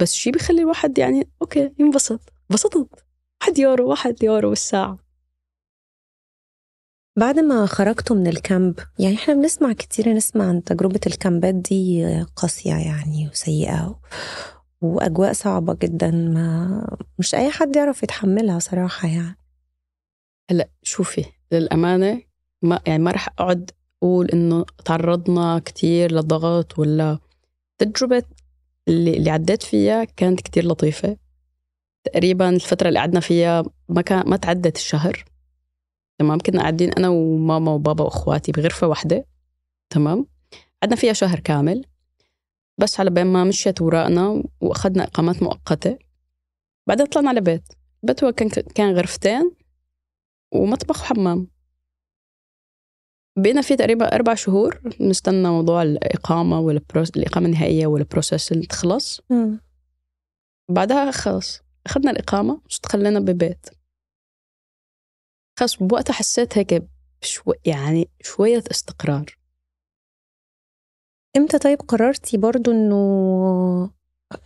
بس 0.00 0.14
شيء 0.14 0.32
بيخلي 0.32 0.60
الواحد 0.62 0.98
يعني 0.98 1.28
okay 1.42 1.70
ينبسط 1.78 2.20
بسطت. 2.50 3.04
واحد 3.42 3.58
يورو 3.58 3.88
واحد 3.90 4.22
يورو 4.22 4.48
بالساعة. 4.48 4.98
بعد 7.16 7.38
ما 7.38 7.66
خرجتوا 7.66 8.16
من 8.16 8.26
ال 8.26 8.36
camp 8.36 8.78
يعني 8.98 9.14
إحنا 9.14 9.34
بنسمع 9.34 9.72
كتير 9.72 10.08
نسمع 10.12 10.48
عن 10.48 10.64
تجربة 10.64 11.00
الكامبات 11.06 11.54
دي 11.54 12.04
قاسية 12.36 12.74
يعني 12.74 13.28
وسيئة 13.28 14.00
وأجواء 14.80 15.32
صعبة 15.32 15.74
جدا 15.82 16.10
ما 16.10 16.96
مش 17.18 17.34
أي 17.34 17.50
حد 17.50 17.76
يعرف 17.76 18.02
يتحملها 18.02 18.58
صراحة 18.58 19.08
يعني. 19.08 19.36
هلأ 20.50 20.68
شوفي 20.82 21.24
للأمانة 21.52 22.22
ما 22.62 22.80
يعني 22.86 23.02
ما 23.02 23.10
رح 23.10 23.28
أقعد 23.28 23.70
أقول 24.02 24.28
إنه 24.28 24.64
تعرضنا 24.84 25.58
كتير 25.64 26.12
لضغط 26.12 26.78
ولا 26.78 27.18
تجربة 27.78 28.22
اللي, 28.88 29.16
اللي 29.16 29.30
عديت 29.30 29.62
فيها 29.62 30.04
كانت 30.04 30.40
كتير 30.40 30.66
لطيفة. 30.66 31.16
تقريبا 32.04 32.48
الفترة 32.50 32.88
اللي 32.88 32.98
قعدنا 32.98 33.20
فيها 33.20 33.64
ما 33.88 34.02
كان 34.02 34.28
ما 34.28 34.36
تعدت 34.36 34.76
الشهر. 34.76 35.24
تمام؟ 36.20 36.38
كنا 36.38 36.60
قاعدين 36.60 36.92
أنا 36.92 37.08
وماما 37.08 37.72
وبابا 37.72 38.04
وأخواتي 38.04 38.52
بغرفة 38.52 38.86
واحدة 38.86 39.26
تمام؟ 39.90 40.26
قعدنا 40.82 40.96
فيها 40.96 41.12
شهر 41.12 41.40
كامل. 41.40 41.84
بس 42.78 43.00
على 43.00 43.10
بين 43.10 43.26
ما 43.26 43.44
مشيت 43.44 43.82
وراءنا 43.82 44.44
وأخذنا 44.60 45.04
إقامات 45.04 45.42
مؤقتة. 45.42 45.98
بعدها 46.86 47.06
طلعنا 47.06 47.28
على 47.28 47.40
بيت. 47.40 47.64
البيت 48.02 48.24
هو 48.24 48.32
كان 48.32 48.48
كان 48.48 48.94
غرفتين 48.94 49.52
ومطبخ 50.52 51.02
وحمام. 51.02 51.48
بقينا 53.38 53.62
فيه 53.62 53.74
تقريبا 53.74 54.14
أربع 54.14 54.34
شهور 54.34 54.80
نستنى 55.00 55.48
موضوع 55.48 55.82
الإقامة 55.82 56.60
وال 56.60 56.70
proce... 56.70 57.10
الإقامة 57.10 57.46
النهائية 57.46 57.86
وال 57.86 58.01
process 58.01 58.52
اللي 58.52 58.66
تخلص. 58.66 59.20
م. 59.30 59.56
بعدها 60.70 61.10
خلص 61.10 61.60
أخذنا 61.86 62.10
الإقامة 62.10 62.60
واستقلنا 62.64 63.20
ببيت. 63.20 63.79
خلص 65.60 65.76
بوقتها 65.76 66.12
حسيت 66.14 66.58
هيك 66.58 66.84
بشو 67.22 67.52
يعني 67.64 68.08
شوية 68.20 68.62
استقرار. 68.70 69.36
إمتى 71.36 71.58
طيب 71.58 71.78
قررتي 71.80 72.36
برضو 72.36 72.70
إنه 72.70 73.90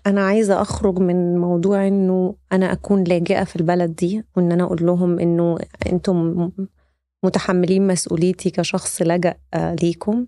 أنا 0.06 0.26
عايزة 0.26 0.62
أخرج 0.62 0.98
من 0.98 1.38
موضوع 1.38 1.86
إنه 1.86 2.36
أنا 2.52 2.72
أكون 2.72 3.04
لاجئة 3.04 3.44
في 3.44 3.56
البلد 3.56 3.94
دي 3.94 4.24
وإن 4.36 4.52
أنا 4.52 4.64
أقول 4.64 4.86
لهم 4.86 5.18
إنه 5.18 5.58
أنتم 5.86 6.50
متحملين 7.24 7.86
مسؤوليتي 7.86 8.50
كشخص 8.50 9.02
لجأ 9.02 9.34
ليكم؟ 9.54 10.26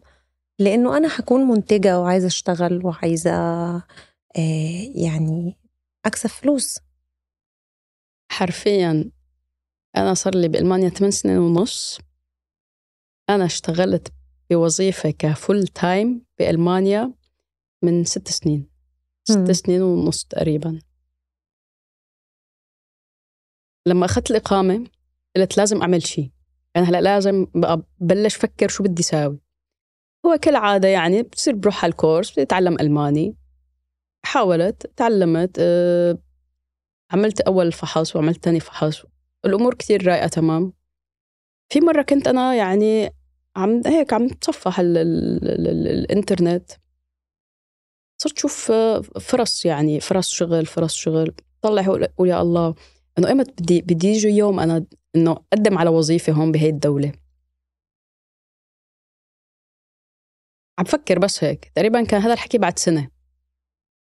لإنه 0.58 0.96
أنا 0.96 1.08
حكون 1.08 1.40
منتجة 1.40 2.00
وعايزة 2.00 2.26
أشتغل 2.26 2.86
وعايزة 2.86 3.30
آه 3.32 3.82
يعني 4.94 5.58
أكسب 6.04 6.28
فلوس. 6.28 6.78
حرفيا. 8.32 9.15
أنا 9.96 10.14
صار 10.14 10.34
لي 10.34 10.48
بألمانيا 10.48 10.88
8 10.88 11.10
سنين 11.10 11.38
ونص. 11.38 11.98
أنا 13.30 13.44
اشتغلت 13.44 14.12
بوظيفة 14.50 15.10
كفول 15.10 15.66
تايم 15.66 16.26
بألمانيا 16.38 17.14
من 17.82 18.04
ست 18.04 18.28
سنين. 18.28 18.70
ست 19.24 19.50
سنين 19.50 19.82
ونص 19.82 20.24
تقريبا. 20.24 20.80
لما 23.86 24.04
أخذت 24.04 24.30
الإقامة 24.30 24.86
قلت 25.36 25.56
لازم 25.56 25.82
أعمل 25.82 26.06
شيء 26.06 26.30
يعني 26.74 26.86
هلأ 26.86 27.00
لازم 27.00 27.46
بلش 27.98 28.36
فكر 28.36 28.68
شو 28.68 28.82
بدي 28.82 29.02
ساوي. 29.02 29.40
هو 30.26 30.38
كالعادة 30.42 30.88
يعني 30.88 31.22
بتصير 31.22 31.54
بروح 31.54 31.84
على 31.84 31.90
الكورس 31.90 32.32
بدي 32.32 32.42
أتعلم 32.42 32.76
ألماني. 32.80 33.36
حاولت 34.24 34.86
تعلمت 34.96 35.56
أه 35.58 36.18
عملت 37.10 37.40
أول 37.40 37.72
فحص 37.72 38.16
وعملت 38.16 38.44
ثاني 38.44 38.60
فحص. 38.60 39.06
الأمور 39.46 39.74
كثير 39.74 40.06
رايقة 40.06 40.26
تمام؟ 40.28 40.72
في 41.72 41.80
مرة 41.80 42.02
كنت 42.02 42.28
أنا 42.28 42.54
يعني 42.54 43.10
عم 43.56 43.82
هيك 43.86 44.12
عم 44.12 44.28
تصفح 44.28 44.80
ال 44.80 44.98
ال 44.98 45.48
ال 45.48 45.68
ال 45.68 45.88
الإنترنت. 45.88 46.70
صرت 48.18 48.38
شوف 48.38 48.72
فرص 49.20 49.64
يعني 49.64 50.00
فرص 50.00 50.28
شغل 50.30 50.66
فرص 50.66 50.94
شغل. 50.94 51.34
طلع 51.62 51.82
أقول 51.82 52.28
يا 52.28 52.42
الله 52.42 52.74
إنه 53.18 53.28
إيمت 53.28 53.62
بدي 53.62 53.82
بدي 53.82 54.08
يجي 54.08 54.28
يوم 54.28 54.60
أنا 54.60 54.86
إنه 55.16 55.32
أقدم 55.32 55.78
على 55.78 55.90
وظيفة 55.90 56.32
هون 56.32 56.52
بهي 56.52 56.68
الدولة. 56.68 57.12
عم 60.78 60.84
فكر 60.84 61.18
بس 61.18 61.44
هيك. 61.44 61.72
تقريبا 61.74 62.04
كان 62.04 62.22
هذا 62.22 62.32
الحكي 62.32 62.58
بعد 62.58 62.78
سنة. 62.78 63.10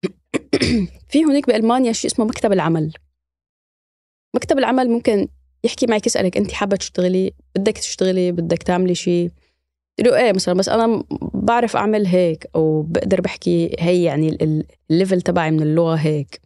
في 1.10 1.24
هناك 1.24 1.46
بألمانيا 1.46 1.92
شيء 1.92 2.10
اسمه 2.10 2.24
مكتب 2.24 2.52
العمل. 2.52 2.92
مكتب 4.36 4.58
العمل 4.58 4.90
ممكن 4.90 5.28
يحكي 5.64 5.86
معك 5.86 6.06
يسألك 6.06 6.36
أنت 6.36 6.52
حابة 6.52 6.76
تشتغلي 6.76 7.32
بدك 7.56 7.78
تشتغلي 7.78 8.32
بدك 8.32 8.62
تعملي 8.62 8.94
شيء 8.94 9.30
له 10.00 10.16
إيه 10.16 10.32
مثلا 10.32 10.54
بس 10.54 10.68
أنا 10.68 11.04
بعرف 11.34 11.76
أعمل 11.76 12.06
هيك 12.06 12.46
أو 12.54 12.82
بقدر 12.82 13.20
بحكي 13.20 13.76
هي 13.78 14.02
يعني 14.02 14.64
ال 14.90 14.95
level 14.95 15.20
تبعي 15.20 15.50
من 15.50 15.62
اللغة 15.62 15.94
هيك. 15.94 16.40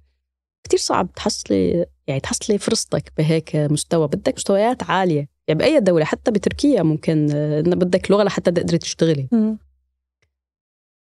كتير 0.65 0.79
صعب 0.79 1.13
تحصلي 1.13 1.87
يعني 2.07 2.21
تحصلي 2.21 2.59
فرصتك 2.59 3.13
بهيك 3.19 3.57
مستوى. 3.57 4.09
بدك 4.09 4.35
مستويات 4.35 4.83
عالية. 4.83 5.29
يعني 5.49 5.59
بأي 5.59 5.81
دولة 5.81 6.05
حتى 6.05 6.31
بتركيا 6.31 6.83
ممكن 6.83 7.27
بدك 7.67 8.11
لغة 8.11 8.23
لحتى 8.23 8.51
تقدري 8.51 8.79
تشتغلي. 8.79 9.29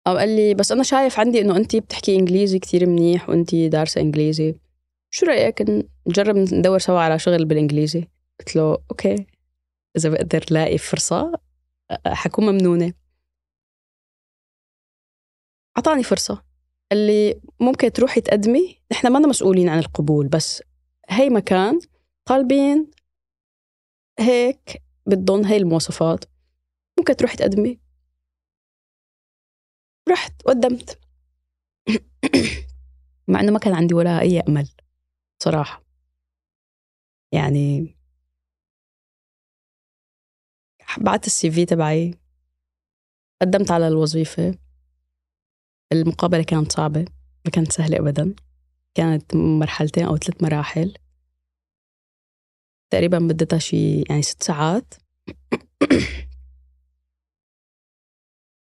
أو 0.07 0.17
قال 0.17 0.29
لي 0.29 0.55
بس 0.55 0.73
أنا 0.73 0.83
شايف 0.83 1.21
عندي 1.21 1.41
إنه 1.41 1.57
أنت 1.57 1.77
بتحكي 1.77 2.17
إنجليزي 2.17 2.59
كتير 2.59 2.87
منيح 2.87 3.29
وأنت 3.29 3.55
دارسة 3.55 4.01
إنجليزي. 4.01 4.55
شو 5.11 5.27
رأيك 5.27 5.63
نجرب 6.09 6.37
ندور 6.37 6.79
سوا 6.79 7.01
على 7.01 7.19
شغل 7.19 7.45
بالإنجليزي؟ 7.45 8.09
قلت 8.39 8.57
له 8.57 8.79
okay. 8.91 9.27
إذا 9.97 10.09
بقدر 10.11 10.45
لاقي 10.51 10.79
فرصة 10.79 11.33
حكون 12.07 12.47
ممنونة. 12.47 12.93
أعطاني 15.77 16.03
فرصة. 16.03 16.45
قال 16.91 17.07
لي 17.07 17.41
ممكن 17.61 17.93
تروحي 17.93 18.21
تقدمي 18.21 18.79
نحن 18.93 19.13
ما 19.13 19.19
مسؤولين 19.19 19.69
عن 19.69 19.79
القبول 19.79 20.29
بس 20.29 20.63
هي 21.09 21.31
مكان 21.31 21.81
طالبين 22.25 22.91
هيك 24.19 24.83
بدهم 25.07 25.45
هي 25.45 25.57
المواصفات. 25.57 26.25
ممكن 26.99 27.17
تروحي 27.17 27.37
تقدمي. 27.37 27.81
رحت 30.09 30.33
وقدمت 30.47 30.99
مع 33.29 33.41
إنه 33.41 33.53
ما 33.53 33.59
كان 33.59 33.75
عندي 33.75 33.95
ولا 33.95 34.21
أي 34.21 34.41
أمل. 34.41 34.69
صراحة 35.43 35.83
يعني 37.33 37.97
بعت 40.99 41.27
السي 41.27 41.51
في 41.51 41.65
تبعي 41.65 42.15
قدمت 43.43 43.71
على 43.71 43.89
الوظيفة. 43.89 44.59
المقابلة 45.93 46.43
كانت 46.43 46.73
صعبة 46.73 47.01
ما 47.45 47.51
كانت 47.53 47.73
سهلة 47.73 47.99
أبدا. 47.99 48.35
كانت 48.95 49.35
مرحلتين 49.35 50.05
أو 50.07 50.17
ثلاث 50.17 50.43
مراحل. 50.43 50.95
تقريبا 52.91 53.19
بدتها 53.19 53.59
شي 53.59 54.03
يعني 54.03 54.23
ست 54.23 54.43
ساعات. 54.43 54.95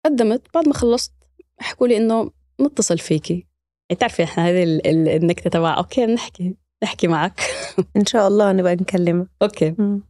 قدمت 0.04 0.54
بعد 0.54 0.68
ما 0.68 0.74
خلصت 0.74 1.12
حكوا 1.58 1.88
لي 1.88 1.96
إنه 1.96 2.32
متصل 2.60 2.98
فيكي. 2.98 3.46
تعرفي 3.92 4.24
إحنا 4.24 4.48
هذه 4.48 4.80
النكتة 5.16 5.50
تبع 5.50 5.76
okay 5.76 6.06
نحكي 6.06 6.56
نحكي 6.84 7.08
معك. 7.08 7.40
إن 7.96 8.06
شاء 8.06 8.28
الله 8.28 8.52
نبقى 8.52 8.74
نكلمك. 8.74 9.28
okay. 9.42 9.70
م. 9.70 10.02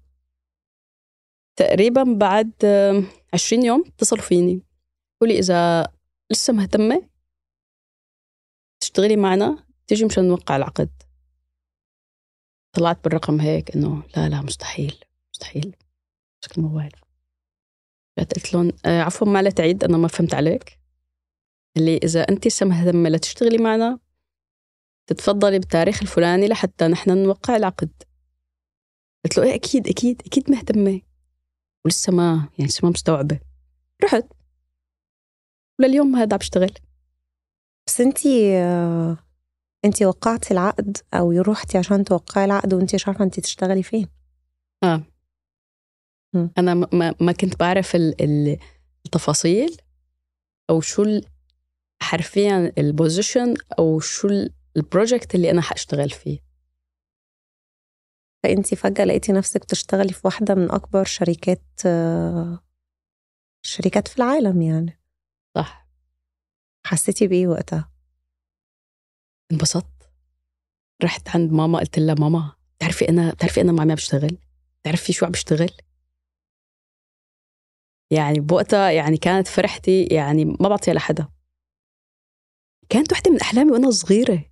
تقريبا 1.57 2.03
بعد 2.03 2.53
عشرين 3.35 3.65
يوم 3.65 3.85
اتصلوا 3.87 4.23
فيني. 4.23 4.63
قولي 5.21 5.39
إذا 5.39 5.89
لسه 6.33 6.53
مهتمة 6.53 7.09
تشتغلي 8.81 9.17
معنا 9.17 9.65
تيجي 9.87 10.05
مشان 10.05 10.29
نوقع 10.29 10.57
العقد. 10.57 10.91
طلعت 12.73 13.05
بالرقم 13.05 13.41
هيك 13.41 13.77
إنه 13.77 14.03
لا 14.17 14.29
لا 14.29 14.41
مستحيل 14.41 15.05
مستحيل. 15.35 15.77
مسك 16.43 16.59
الموبايل. 16.59 16.93
قلت 18.19 18.55
لهم 18.55 18.73
آه، 18.87 19.03
عفوا 19.03 19.27
ما 19.27 19.51
تعيد 19.51 19.85
أنا 19.85 19.97
ما 19.97 20.09
فهمت 20.09 20.35
عليك. 20.35 20.84
اللي 21.77 21.97
إذا 21.97 22.23
أنت 22.23 22.47
لسه 22.47 22.67
مهتمة 22.67 23.09
لتشتغلي 23.09 23.59
معنا 23.59 23.99
تتفضلي 25.07 25.59
بالتاريخ 25.59 26.03
الفلاني 26.03 26.49
لحتى 26.49 26.89
نحن 26.89 27.23
نوقع 27.23 27.57
العقد. 27.57 28.03
قلت 29.25 29.39
له 29.39 29.45
إيه 29.45 29.55
أكيد 29.55 29.89
أكيد 29.89 30.23
أكيد 30.27 30.51
مهتمة 30.51 31.01
ولسه 31.85 32.13
ما 32.13 32.49
يعني 32.59 32.69
لسه 32.71 32.81
ما 32.85 32.91
مستوعبة. 32.91 33.41
رحت. 34.05 34.27
ولليوم 35.81 36.17
هذا 36.17 36.37
بشتغل 36.37 36.75
بس 37.87 38.01
أنت 38.01 38.27
أنت 39.85 40.03
وقعتي 40.03 40.55
العقد 40.55 40.97
أو 41.15 41.31
رحتي 41.31 41.79
عشان 41.79 42.05
توقعي 42.05 42.45
العقد 42.45 42.75
وأنت 42.75 42.95
مش 42.95 43.09
عارفة 43.09 43.25
أنت 43.25 43.41
تشتغلي 43.41 43.83
فين. 43.83 44.09
آه. 44.85 45.03
م. 46.35 46.49
أنا 46.59 46.75
ما, 46.75 47.15
ما 47.21 47.33
كنت 47.33 47.59
بعرف 47.61 47.97
التفاصيل 49.07 49.77
أو 50.71 50.81
شو 50.81 51.21
حرفيا 52.05 52.73
ال 52.79 52.87
position 52.87 53.55
أو 53.79 54.01
شو 54.01 54.29
ال 54.77 54.84
project 54.84 55.35
اللي 55.35 55.51
أنا 55.51 55.61
حأشتغل 55.61 56.11
فيه. 56.11 56.39
فانت 58.43 58.75
فجأة 58.75 59.05
لقيتي 59.05 59.33
نفسك 59.33 59.65
تشتغلي 59.65 60.13
في 60.13 60.21
واحدة 60.25 60.55
من 60.55 60.71
أكبر 60.71 61.05
شركات 61.05 61.81
شركات 63.63 64.09
في 64.09 64.19
العالم 64.19 64.63
يعني. 64.63 65.01
صح. 65.57 65.89
حسيتي 66.87 67.27
بإيه 67.27 67.47
وقتها؟ 67.47 67.91
انبسطت. 69.53 70.11
رحت 71.05 71.29
عند 71.29 71.53
ماما 71.53 71.79
قلت 71.79 71.99
لها 71.99 72.15
ماما 72.15 72.53
بتعرفي 72.77 73.09
أنا 73.09 73.31
بتعرفي 73.31 73.61
أنا 73.61 73.73
مع 73.73 73.85
مين 73.85 73.95
بشتغل؟ 73.95 74.39
بتعرفي 74.81 75.13
شو 75.13 75.27
عم 75.27 75.33
بشتغل؟ 75.33 75.71
يعني 78.11 78.41
بوقتها 78.41 78.91
يعني 78.91 79.17
كانت 79.17 79.49
فرحتي 79.49 80.05
يعني 80.05 80.45
ما 80.45 80.69
بعطيها 80.69 80.95
لحدا. 80.95 81.29
كانت 82.89 83.13
واحدة 83.13 83.31
من 83.31 83.41
أحلامي 83.41 83.73
وأنا 83.73 83.91
صغيرة. 83.91 84.45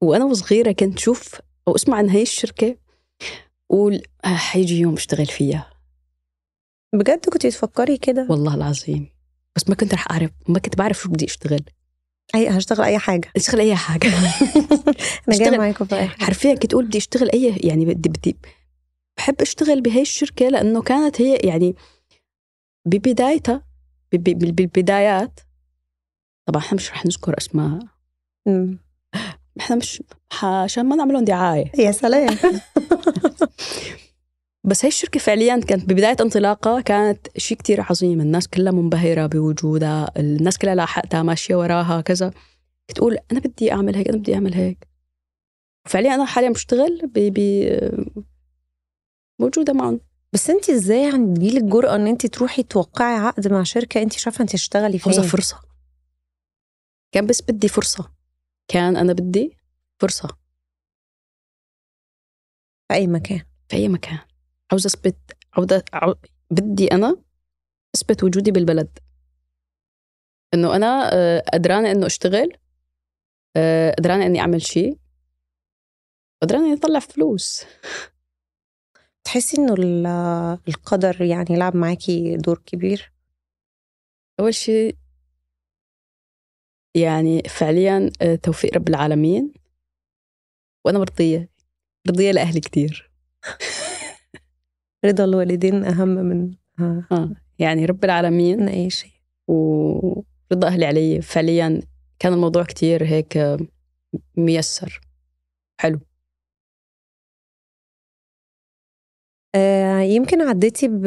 وأنا 0.00 0.34
صغيرة 0.34 0.72
كنت 0.72 0.98
شوف 0.98 1.40
أو 1.68 1.74
أسمع 1.74 1.96
عن 1.96 2.10
هاي 2.10 2.22
الشركة 2.22 2.76
قول 3.70 4.02
آه 4.24 4.28
حيجي 4.28 4.80
يوم 4.80 4.94
أشتغل 4.94 5.26
فيها. 5.26 5.70
بجد 6.94 7.26
كنت 7.26 7.46
تفكري 7.46 7.96
كده؟ 7.96 8.26
والله 8.30 8.54
العظيم. 8.54 9.10
بس 9.56 9.68
ما 9.68 9.74
كنت 9.74 9.94
رح 9.94 10.10
أعرف 10.10 10.30
ما 10.48 10.58
كنت 10.58 10.76
بعرف 10.76 10.98
شو 10.98 11.08
بدي 11.08 11.24
أشتغل. 11.24 11.60
أي 12.34 12.48
هشتغل 12.48 12.84
أي 12.84 12.98
حاجة. 12.98 13.32
أشتغل 13.36 13.60
أي 13.60 13.76
حاجة. 13.76 14.08
أنا 15.28 15.36
جاية 15.36 15.58
معاكم 15.58 15.84
في 15.84 16.06
حرفيا 16.06 16.54
كنت 16.54 16.72
أقول 16.72 16.86
بدي 16.86 16.98
أشتغل 16.98 17.30
أي 17.30 17.56
يعني 17.56 17.84
بدي 17.84 18.08
بدي 18.08 18.36
بحب 19.16 19.40
أشتغل 19.40 19.80
بهي 19.80 20.02
الشركة 20.02 20.48
لأنه 20.48 20.82
كانت 20.82 21.20
هي 21.20 21.36
يعني 21.36 21.74
ببدايتها 22.86 23.64
بالبدايات 24.12 25.40
طبعا 26.46 26.62
إحنا 26.62 26.76
مش 26.76 26.90
رح 26.90 27.06
نذكر 27.06 27.38
أسماء. 27.38 27.78
إحنا 29.60 29.76
مش 29.76 30.02
عشان 30.42 30.86
ما 30.86 30.96
نعملهم 30.96 31.24
دعاية. 31.24 31.72
يا 31.78 31.92
سلام. 31.92 32.36
بس 34.66 34.84
هي 34.84 34.88
الشركة 34.88 35.20
فعليا 35.20 35.60
كانت 35.60 35.84
ببداية 35.84 36.16
انطلاقها 36.20 36.80
كانت 36.80 37.38
شيء 37.38 37.58
كتير 37.58 37.80
عظيم. 37.80 38.20
الناس 38.20 38.48
كلها 38.48 38.72
منبهرة 38.72 39.26
بوجودها 39.26 40.10
الناس 40.16 40.58
كلها 40.58 40.74
لاحقتها 40.74 41.22
ماشية 41.22 41.54
وراها 41.56 42.00
كذا. 42.00 42.30
تقول 42.94 43.18
أنا 43.32 43.40
بدي 43.40 43.72
أعمل 43.72 43.96
هيك 43.96 44.08
أنا 44.08 44.16
بدي 44.16 44.34
أعمل 44.34 44.54
هيك. 44.54 44.88
فعليا 45.88 46.14
أنا 46.14 46.24
حاليا 46.24 46.50
بشتغل 46.50 47.00
ب 47.14 47.18
ب 47.18 47.40
موجودة 49.40 49.72
معهم 49.72 50.00
بس 50.32 50.50
أنت 50.50 50.70
إزاي 50.70 51.02
يعني 51.02 51.34
تجيلك 51.34 51.62
جرأة 51.64 51.96
إن 51.96 52.06
أنت 52.06 52.26
تروحي 52.26 52.62
توقعي 52.62 53.14
عقد 53.14 53.52
مع 53.52 53.62
شركة 53.62 54.02
أنت 54.02 54.12
شايفة 54.12 54.42
أنت 54.42 54.52
تشتغلي 54.52 54.98
فين؟ 54.98 55.12
عاوزة 55.12 55.28
فرصة. 55.28 55.73
كان 57.14 57.26
بس 57.26 57.42
بدي 57.42 57.68
فرصة. 57.68 58.12
كان 58.68 58.96
أنا 58.96 59.12
بدي 59.12 59.56
فرصة. 60.00 60.28
في 62.88 62.94
أي 62.94 63.06
مكان. 63.06 63.42
في 63.68 63.76
أي 63.76 63.88
مكان. 63.88 64.18
عاوزة 64.72 64.86
أثبت 64.86 65.16
عاوزة 65.52 65.84
عاو... 65.92 66.14
بدي 66.50 66.92
أنا 66.92 67.16
أثبت 67.94 68.24
وجودي 68.24 68.50
بالبلد. 68.50 68.98
إنه 70.54 70.76
أنا 70.76 71.10
آه، 71.14 71.44
قدرانة 71.52 71.90
إنه 71.90 72.06
أشتغل 72.06 72.52
آه، 73.56 73.90
قدرانة 73.98 74.26
إني 74.26 74.40
أعمل 74.40 74.62
شيء. 74.62 74.98
قدرانة 76.42 76.64
إني 76.66 76.74
أطلع 76.78 76.98
فلوس. 76.98 77.64
تحسي 79.24 79.56
ال- 79.64 80.06
القدر 80.68 81.22
يعني 81.22 81.56
لعب 81.58 81.76
معاكي 81.76 82.36
دور 82.36 82.58
كبير؟ 82.58 83.12
أول 84.40 84.54
شيء 84.54 84.96
يعني 86.94 87.42
فعليا 87.48 88.10
آه، 88.22 88.34
توفيق 88.34 88.74
رب 88.74 88.88
العالمين. 88.88 89.52
وأنا 90.84 90.98
مرضية 90.98 91.48
مرضية 92.06 92.30
لأهلي 92.30 92.60
كتير. 92.60 93.10
رضا 95.04 95.24
الوالدين 95.24 95.84
أهم 95.84 96.08
من 96.08 96.54
آه، 96.80 97.04
آه. 97.12 97.30
يعني 97.58 97.84
رب 97.84 98.04
العالمين. 98.04 98.60
من 98.60 98.68
أي 98.68 98.90
شيء. 98.90 99.10
ورضا 99.48 100.66
أهلي 100.68 100.86
علي 100.86 101.22
فعليا 101.22 101.82
كان 102.18 102.32
الموضوع 102.32 102.64
كتير 102.64 103.04
هيك 103.04 103.36
آه، 103.36 103.58
ميسر. 104.36 105.00
حلو. 105.80 106.00
آه، 109.54 110.00
يمكن 110.00 110.40
عديتي 110.42 110.88
ب 110.88 111.06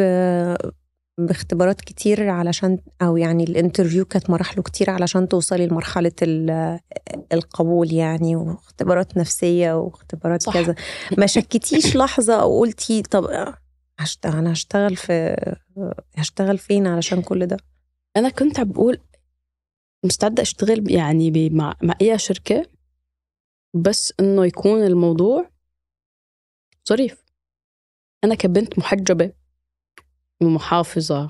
باختبارات 1.18 1.82
كتير 1.82 2.30
علشان 2.30 2.80
أو 3.02 3.18
يعني 3.18 3.44
الانترفيو 3.44 4.06
كانت 4.06 4.30
مراحله 4.30 4.64
كتير 4.64 4.90
علشان 4.90 5.28
توصلي 5.28 5.68
لمرحلة 5.68 6.12
ال- 6.22 6.80
القبول 7.34 7.94
يعني 7.94 8.36
واختبارات 8.36 9.18
نفسية 9.18 9.74
واختبارات 9.80 10.42
صح. 10.42 10.54
كذا. 10.54 10.76
ما 11.18 11.26
شكتيش 11.26 11.96
لحظة 11.96 12.42
أو 12.42 12.60
قلتي 12.60 13.02
طب 13.02 13.54
هشتغل 14.00 14.36
أنا 14.38 14.52
هشتغل 14.52 14.96
في 14.96 15.36
هشتغل 16.18 16.58
فين 16.58 16.88
علشان 16.88 17.22
كل 17.22 17.46
ده؟ 17.46 17.58
أنا 18.18 18.30
كنت 18.30 18.60
بقول 18.60 18.98
مستعدة 20.06 20.42
أشتغل 20.44 20.92
يعني 20.92 21.50
مع 21.50 21.76
مع 21.84 21.96
أي 22.02 22.18
شركة 22.18 22.66
بس 23.74 24.14
إنه 24.20 24.46
يكون 24.46 24.84
الموضوع 24.84 25.50
ظريف. 26.90 27.24
أنا 28.24 28.36
كبنت 28.36 28.80
محجبة. 28.80 29.32
ومحافظة 30.42 31.30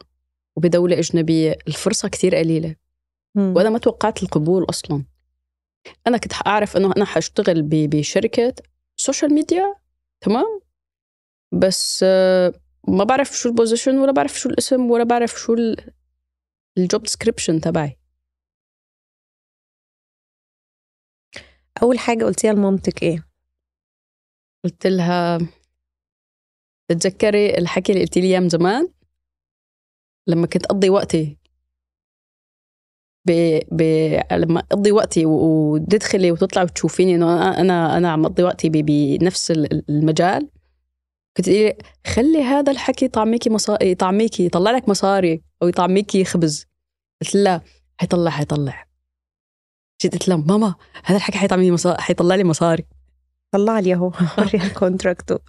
وبدولة 0.55 0.99
أجنبية 0.99 1.57
الفرصة 1.67 2.09
كتير 2.09 2.35
قليلة. 2.35 2.75
وأنا 3.35 3.69
ما 3.69 3.79
توقعت 3.79 4.23
القبول 4.23 4.65
أصلا. 4.69 5.05
أنا 6.07 6.17
كنت 6.17 6.33
أعرف 6.47 6.77
إنه 6.77 6.93
أنا 6.97 7.05
حأشتغل 7.05 7.61
بشركة 7.63 8.53
social 8.97 9.33
media 9.33 9.75
تمام؟ 10.21 10.61
بس 11.51 12.01
آه، 12.03 12.53
ما 12.87 13.03
بعرف 13.03 13.31
شو 13.31 13.49
ال 13.49 13.54
position 13.54 13.97
ولا 13.97 14.11
بعرف 14.11 14.39
شو 14.39 14.49
الاسم 14.49 14.91
ولا 14.91 15.03
بعرف 15.03 15.31
شو 15.39 15.55
ال 16.77 16.84
job 16.84 17.03
description 17.03 17.61
تبعي. 17.61 17.99
أول 21.83 21.99
حاجة 21.99 22.25
قلتيها 22.25 22.53
لمامتك 22.53 23.03
إيه؟ 23.03 23.27
قلت 24.63 24.87
لها 24.87 25.39
تتذكري 26.89 27.57
الحكي 27.57 27.91
اللي 27.91 28.03
قلتي 28.03 28.21
لي 28.21 28.27
اياه 28.27 28.39
من 28.39 28.49
زمان؟ 28.49 28.96
لما 30.27 30.47
كنت 30.47 30.65
أقضي 30.65 30.89
وقتي 30.89 31.37
ب... 33.27 33.59
ب... 33.71 33.81
لما 34.31 34.59
أقضي 34.59 34.91
وقتي 34.91 35.25
وتدخلي 35.25 36.31
وتطلعي 36.31 36.65
وتشوفيني 36.65 37.15
إنه 37.15 37.33
أنا 37.33 37.61
أنا 37.61 37.97
أنا 37.97 38.11
عم 38.11 38.25
أقضي 38.25 38.43
وقتي 38.43 38.69
ب... 38.69 38.71
بنفس 38.71 39.51
ال- 39.51 39.89
المجال 39.89 40.49
كنت 41.37 41.45
تقولي 41.45 41.63
لي 41.67 41.77
خلي 42.07 42.43
هذا 42.43 42.71
الحكي 42.71 43.05
يطعميكي 43.05 43.49
مصاري 43.49 43.91
يطعميكي 43.91 44.45
يطلع 44.45 44.71
لك 44.71 44.89
مصاري 44.89 45.43
أو 45.63 45.67
يطعميكي 45.67 46.23
خبز. 46.25 46.65
قلت 47.21 47.35
لا 47.35 47.61
حيطلع 47.97 48.31
حيطلع. 48.31 48.85
جيت 50.01 50.13
قلت 50.13 50.27
لها 50.27 50.37
ماما 50.37 50.75
هذا 51.05 51.17
الحكي 51.17 51.37
حيطعمي 51.37 51.71
مصاري 51.71 52.01
حيطلع 52.01 52.35
لي 52.35 52.43
مصاري. 52.43 52.85
طلع 53.51 53.79
لي 53.79 53.93
أهو 53.93 54.05
وريها 54.37 54.65
ال 54.67 54.75
contract. 54.75 55.41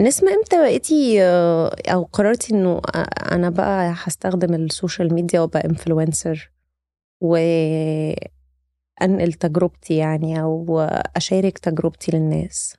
نسمة 0.00 0.32
إمتى 0.32 0.56
بقيتي 0.58 1.22
آه، 1.22 1.76
أو 1.88 2.02
قررتي 2.02 2.54
إنه 2.54 2.80
آه، 2.94 3.34
أنا 3.34 3.50
بقى 3.50 3.94
هستخدم 3.96 4.54
ال 4.54 4.63
social 4.63 5.14
media 5.14 5.40
وأبقى 5.40 5.64
influencer 5.64 6.50
وانقل 7.20 8.22
تجربتي 9.40 9.96
يعني 9.96 10.40
أو 10.40 10.80
أشارك 11.16 11.58
تجربتي 11.58 12.12
للناس؟ 12.12 12.76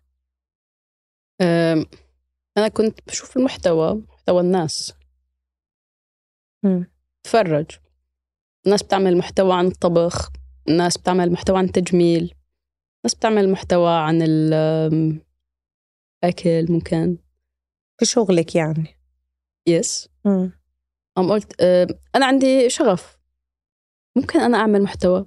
أنا 2.57 2.67
كنت 2.73 2.99
بشوف 3.07 3.37
المحتوى 3.37 3.93
محتوى 3.93 4.41
الناس. 4.41 4.93
تفرج 7.23 7.65
الناس 8.65 8.83
بتعمل 8.83 9.17
محتوى 9.17 9.53
عن 9.53 9.67
الطبخ 9.67 10.31
الناس 10.69 10.97
بتعمل 10.97 11.31
محتوى 11.31 11.57
عن 11.57 11.65
التجميل 11.65 12.33
ناس 13.05 13.15
بتعمل 13.15 13.49
محتوى 13.49 13.91
عن 13.91 14.21
الأكل 16.25 16.71
ممكن. 16.71 17.17
في 17.99 18.05
شغلك 18.05 18.55
يعني. 18.55 18.99
يس. 19.67 20.09
قام 21.15 21.31
قلت 21.31 21.61
أم، 21.61 21.87
أنا 22.15 22.25
عندي 22.25 22.69
شغف. 22.69 23.19
ممكن 24.17 24.39
أنا 24.39 24.57
أعمل 24.57 24.81
محتوى. 24.83 25.25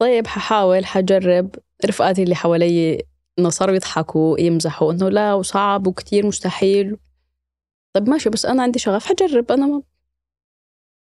طيب 0.00 0.26
ححاول 0.26 0.86
حجرب. 0.86 1.54
رفقاتي 1.86 2.22
اللي 2.22 2.34
حوالي 2.34 3.02
إنه 3.38 3.50
صاروا 3.50 3.74
يضحكوا 3.74 4.40
يمزحوا 4.40 4.92
إنه 4.92 5.08
لا 5.08 5.34
وصعب 5.34 5.86
وكتير 5.86 6.26
مستحيل. 6.26 6.96
طيب 7.94 8.08
ماشي 8.08 8.30
بس 8.30 8.46
أنا 8.46 8.62
عندي 8.62 8.78
شغف 8.78 9.06
حجرب. 9.06 9.52
أنا 9.52 9.66
ما 9.66 9.82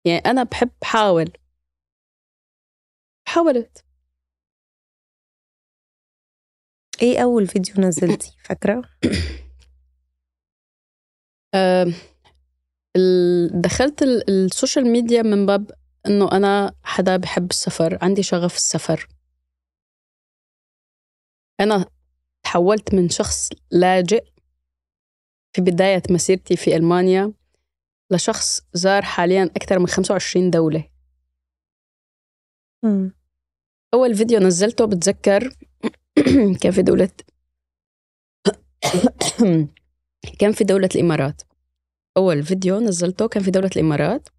يعني 0.06 0.20
أنا 0.20 0.44
بحب 0.44 0.72
حاول. 0.84 1.32
حاولت. 3.28 3.86
إيه 7.04 7.24
اول 7.24 7.48
فيديو 7.48 7.76
نزلتي؟ 7.78 8.38
فاكرة؟ 8.46 8.82
أم، 11.56 11.94
ال- 12.98 13.62
دخلت 13.62 14.02
ال- 14.04 14.30
ال 14.30 14.38
social 14.38 14.86
media 14.88 15.22
من 15.22 15.46
باب 15.46 15.72
إنه 16.08 16.32
أنا 16.32 16.74
حدا 16.84 17.18
بحب 17.18 17.50
السفر 17.50 17.98
عندي 18.02 18.24
شغف 18.24 18.56
السفر. 18.56 19.08
أنا 21.60 21.86
تحولت 22.44 22.94
من 22.94 23.10
شخص 23.10 23.50
لاجئ 23.72 24.26
في 25.56 25.62
بداية 25.62 26.02
مسيرتي 26.10 26.56
في 26.56 26.76
ألمانيا 26.76 27.34
لشخص 28.12 28.62
زار 28.74 29.02
حاليا 29.02 29.44
أكثر 29.44 29.80
من 29.80 29.88
25 29.88 30.50
دولة. 30.50 30.90
مم. 32.84 33.14
أول 33.94 34.16
فيديو 34.16 34.40
نزلته 34.40 34.86
بتذكر 34.86 35.50
كان 36.62 36.72
في 36.72 36.82
دولة 36.82 37.10
كان 40.40 40.52
في 40.52 40.64
دولة 40.64 40.90
الإمارات. 40.96 41.42
أول 42.18 42.44
فيديو 42.44 42.80
نزلته 42.80 43.28
كان 43.28 43.44
في 43.44 43.52
دولة 43.52 43.70
الإمارات. 43.76 44.30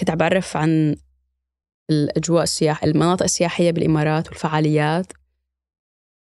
كنت 0.00 0.10
عم 0.10 0.16
بعرف 0.16 0.56
عن 0.56 0.96
الأجواء 1.90 2.42
السياح 2.42 2.84
المناطق 2.84 3.22
السياحية 3.22 3.70
بالإمارات 3.70 4.28
والفعاليات. 4.28 5.12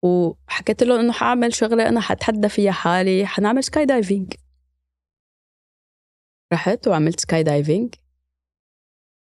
وحكيت 0.03 0.83
له 0.83 1.01
إنه 1.01 1.13
حأعمل 1.13 1.55
شغلة 1.55 1.89
أنا 1.89 2.01
حتحدى 2.01 2.49
فيها 2.49 2.73
حالي 2.73 3.27
حنعمل 3.27 3.65
skydiving 3.65 4.35
رحت 6.53 6.89
وعملت 6.89 7.21
skydiving 7.21 7.95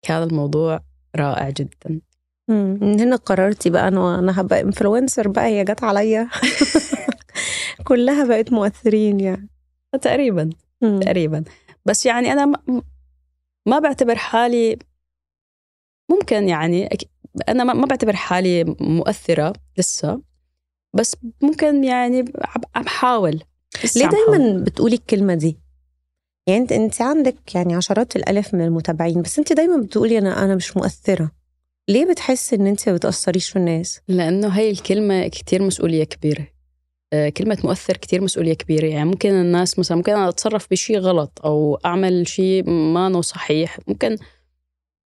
كان 0.01 0.23
الموضوع 0.23 0.79
رائع 1.15 1.49
جدا. 1.49 2.01
مم. 2.47 2.77
من 2.81 2.99
هنا 2.99 3.15
قررتي 3.15 3.69
بقى 3.69 3.87
أنا 3.87 4.19
أنا 4.19 4.41
هبقى 4.41 4.61
influencer 4.61 5.27
بقى 5.27 5.45
هي 5.45 5.63
جت 5.63 5.83
عليا 5.83 6.29
كلها 7.87 8.25
بقت 8.27 8.51
مؤثرين 8.53 9.19
يعني 9.19 9.49
تقريبا 10.01 10.49
مم. 10.81 10.99
تقريبا 10.99 11.43
بس 11.85 12.05
يعني 12.05 12.31
أنا 12.31 12.45
ما- 13.65 13.79
بعتبر 13.79 14.15
حالي 14.15 14.79
ممكن 16.11 16.49
يعني 16.49 16.89
أنا 17.49 17.63
ما 17.63 17.85
بعتبر 17.85 18.15
حالي 18.15 18.63
مؤثرة 18.79 19.53
لسه 19.77 20.21
بس 20.93 21.15
ممكن 21.41 21.83
يعني 21.83 22.25
عم 22.75 22.87
حاول 22.87 23.41
ليه. 23.95 24.07
دايما 24.09 24.63
بتقولي 24.63 24.95
الكلمة 24.95 25.33
دي؟ 25.33 25.59
يعني 26.47 26.61
أنت 26.61 26.71
أنت 26.71 27.01
عندك 27.01 27.55
يعني 27.55 27.75
عشرات 27.75 28.15
الالاف 28.15 28.53
من 28.53 28.61
المتابعين 28.61 29.21
بس 29.21 29.39
أنت 29.39 29.53
دايما 29.53 29.77
بتقولي 29.81 30.17
أنا 30.17 30.45
أنا 30.45 30.55
مش 30.55 30.77
مؤثرة 30.77 31.31
ليه 31.87 32.05
بتحسي 32.11 32.55
إن 32.55 32.67
أنت 32.67 32.89
ما 32.89 32.95
بتأثريش 32.95 33.49
في 33.49 33.55
الناس؟ 33.55 34.01
لأنه 34.07 34.47
هي 34.47 34.71
الكلمة 34.71 35.27
كتير 35.27 35.61
مسؤولية 35.61 36.03
كبيرة. 36.03 36.47
آه، 37.13 37.29
كلمة 37.29 37.57
مؤثر 37.63 37.97
كتير 37.97 38.21
مسؤولية 38.21 38.53
كبيرة. 38.53 38.85
يعني 38.85 39.09
ممكن 39.09 39.29
الناس 39.29 39.79
مثلا 39.79 39.97
ممكن 39.97 40.11
أنا 40.11 40.29
أتصرف 40.29 40.67
بشيء 40.71 40.99
غلط 40.99 41.41
أو 41.45 41.79
أعمل 41.85 42.27
شيء 42.27 42.69
ما 42.69 43.09
نو 43.09 43.21
صحيح. 43.21 43.79
ممكن 43.87 44.17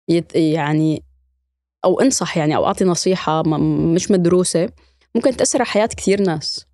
يت 0.09 0.37
يعني 0.37 1.03
أو 1.85 2.01
أنصح 2.01 2.37
يعني 2.37 2.57
أو 2.57 2.67
أعطي 2.67 2.85
نصيحة 2.85 3.43
مش 3.95 4.11
مدروسة. 4.11 4.69
ممكن 5.15 5.37
تأثر 5.37 5.59
على 5.59 5.67
حياة 5.67 5.87
كثير 5.87 6.23
ناس. 6.23 6.67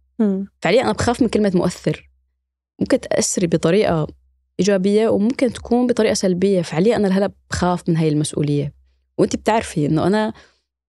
فعليا 0.60 0.82
أنا 0.82 0.92
بخاف 0.92 1.22
من 1.22 1.28
كلمة 1.28 1.52
مؤثر. 1.54 2.10
ممكن 2.80 3.00
تأثري 3.00 3.46
بطريقة 3.46 4.06
إيجابية 4.60 5.08
وممكن 5.08 5.52
تكون 5.52 5.86
بطريقة 5.86 6.14
سلبية. 6.14 6.62
فعليا 6.62 6.96
أنا 6.96 7.18
هلا 7.18 7.32
بخاف 7.50 7.88
من 7.88 7.96
هاي 7.96 8.08
المسؤولية. 8.08 8.81
وأنت 9.22 9.36
بتعرفي 9.36 9.86
إنه 9.86 10.06
أنا 10.06 10.32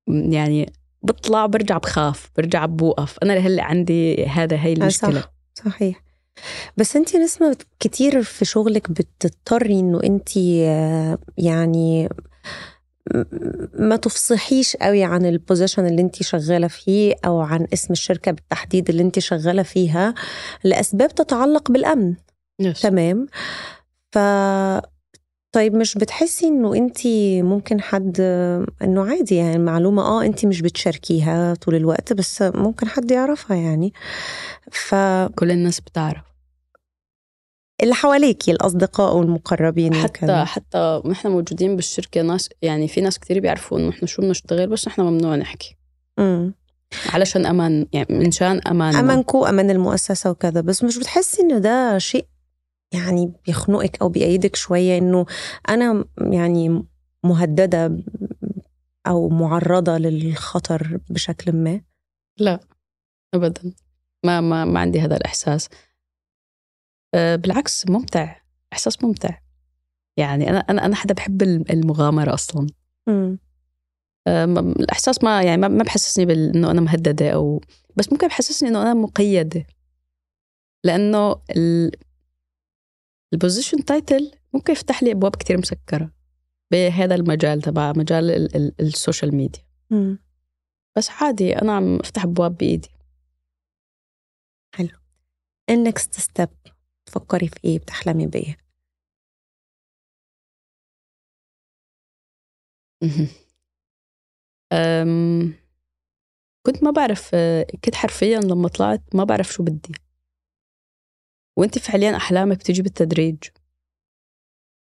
يعني 0.07 0.73
بطلع 1.01 1.45
برجع 1.45 1.77
بخاف 1.77 2.29
برجع 2.37 2.65
بوقف 2.65 3.17
أنا 3.23 3.33
هلا 3.33 3.63
عندي 3.63 4.25
هذا 4.25 4.57
هي 4.57 4.73
المشكلة 4.73 5.21
صح. 5.21 5.33
صحيح 5.65 6.03
بس 6.77 6.95
انت 6.95 7.15
نسمة 7.15 7.57
كتير 7.79 8.23
في 8.23 8.45
شغلك 8.45 8.91
بتضطري 8.91 9.79
انه 9.79 9.99
انت 10.03 10.37
يعني 11.37 12.09
ما 13.73 13.95
تفصحيش 13.95 14.75
قوي 14.75 15.03
عن 15.03 15.25
البوزيشن 15.25 15.85
اللي 15.85 16.01
انت 16.01 16.23
شغالة 16.23 16.67
فيه 16.67 17.15
أو 17.25 17.41
عن 17.41 17.67
اسم 17.73 17.93
الشركة 17.93 18.31
بالتحديد 18.31 18.89
اللي 18.89 19.03
انت 19.03 19.19
شغالة 19.19 19.63
فيها 19.63 20.13
لأسباب 20.63 21.15
تتعلق 21.15 21.71
بالأمن 21.71 22.15
yes. 22.63 22.81
تمام 22.81 23.27
ف 24.11 24.17
طيب 25.53 25.75
مش 25.75 25.95
بتحسي 25.95 26.47
إنه 26.47 26.75
انت 26.75 27.07
ممكن 27.43 27.81
حد 27.81 28.21
إنه 28.81 29.05
عادي 29.09 29.35
يعني 29.35 29.55
المعلومه 29.55 30.01
آه 30.03 30.25
انت 30.25 30.45
مش 30.45 30.61
بتشاركيها 30.61 31.53
طول 31.53 31.75
الوقت 31.75 32.13
بس 32.13 32.41
ممكن 32.41 32.87
حد 32.87 33.11
يعرفها 33.11 33.57
يعني. 33.57 33.93
ف 34.71 34.95
كل 35.35 35.51
الناس 35.51 35.79
بتعرف. 35.79 36.23
اللي 37.83 37.93
حواليكي 37.95 38.51
الأصدقاء 38.51 39.15
والمقربين 39.17 39.93
حتى 39.93 40.05
وكذا. 40.25 40.45
حتى 40.45 41.01
نحن 41.05 41.27
موجودين 41.27 41.75
بالشركة 41.75 42.21
ناس 42.21 42.49
يعني 42.61 42.87
في 42.87 43.01
ناس 43.01 43.19
كثير 43.19 43.39
بيعرفوا 43.39 43.79
إنه 43.79 43.89
إحنا 43.89 44.07
شو 44.07 44.21
بنشتغل 44.21 44.67
بس 44.67 44.87
نحن 44.87 45.01
ممنوع 45.01 45.35
نحكي. 45.35 45.77
امم 46.19 46.53
علشان 47.09 47.45
أمان 47.45 47.87
يعني 47.93 48.07
منشان 48.09 48.61
أمان. 48.67 48.95
امانكو 48.95 49.45
أمان 49.45 49.69
المؤسسة 49.69 50.29
وكذا 50.31 50.61
بس 50.61 50.83
مش 50.83 50.97
بتحسي 50.97 51.41
إنه 51.41 51.57
ده 51.57 51.97
شيء 51.97 52.25
يعني 52.93 53.33
بيخنقك 53.45 54.01
أو 54.01 54.09
بيأيدك 54.09 54.55
شوية 54.55 54.97
إنه 54.97 55.25
أنا 55.69 56.05
يعني 56.17 56.83
مهددة 57.23 57.97
أو 59.07 59.29
معرضة 59.29 59.97
للخطر 59.97 60.99
بشكل 61.09 61.51
ما؟ 61.51 61.81
لا 62.39 62.59
ابدا. 63.33 63.73
ما 64.25 64.41
ما 64.41 64.65
ما 64.65 64.79
عندي 64.79 65.01
هذا 65.01 65.17
الإحساس. 65.17 65.69
أه 67.13 67.35
بالعكس 67.35 67.89
ممتع. 67.89 68.35
إحساس 68.73 69.03
ممتع. 69.03 69.39
يعني 70.17 70.49
أنا 70.49 70.59
أنا 70.59 70.85
أنا 70.85 70.95
حدا 70.95 71.13
بحب 71.13 71.41
المغامرة 71.69 72.33
أصلا. 72.33 72.67
م. 73.07 73.37
أه 74.27 74.45
الإحساس 74.79 75.23
ما 75.23 75.43
يعني 75.43 75.67
ما 75.67 75.83
بحسسني 75.83 76.25
بانه 76.25 76.71
أنا 76.71 76.81
مهددة 76.81 77.29
أو 77.29 77.61
بس 77.95 78.11
ممكن 78.11 78.27
بحسسني 78.27 78.69
إنه 78.69 78.81
أنا 78.81 78.93
مقيدة. 78.93 79.65
لأنه 80.83 81.41
ال... 81.57 81.91
ال 83.33 83.39
position 83.39 83.85
title 83.85 84.31
ممكن 84.53 84.73
يفتح 84.73 85.03
لي 85.03 85.11
أبواب 85.11 85.35
كتير 85.35 85.57
مسكرة 85.57 86.13
بهذا 86.71 87.15
المجال 87.15 87.61
تبع 87.61 87.93
مجال 87.95 88.31
ال 88.31 88.55
ال 88.55 88.73
ال 88.79 88.87
social 88.87 89.35
media 89.35 89.61
م. 89.91 90.15
بس 90.97 91.09
عادي 91.09 91.55
أنا 91.61 91.75
عم 91.75 91.99
أفتح 91.99 92.23
أبواب 92.23 92.57
بإيدي. 92.57 92.89
حلو. 94.75 94.97
ال 95.69 95.78
next 95.78 96.13
step 96.13 96.49
تفكري 97.05 97.47
في 97.47 97.59
إيه 97.65 97.79
بتحلمي 97.79 98.27
بايه 98.27 98.57
أم 104.73 105.53
كنت 106.65 106.83
ما 106.83 106.91
بعرف 106.91 107.35
كنت 107.85 107.95
حرفيا 107.95 108.39
لما 108.39 108.67
طلعت 108.67 109.15
ما 109.15 109.23
بعرف 109.23 109.47
شو 109.53 109.63
بدي. 109.63 109.95
وانت 111.57 111.79
فعليا 111.79 112.15
أحلامك 112.15 112.57
بتيجي 112.57 112.81
بالتدريج. 112.81 113.37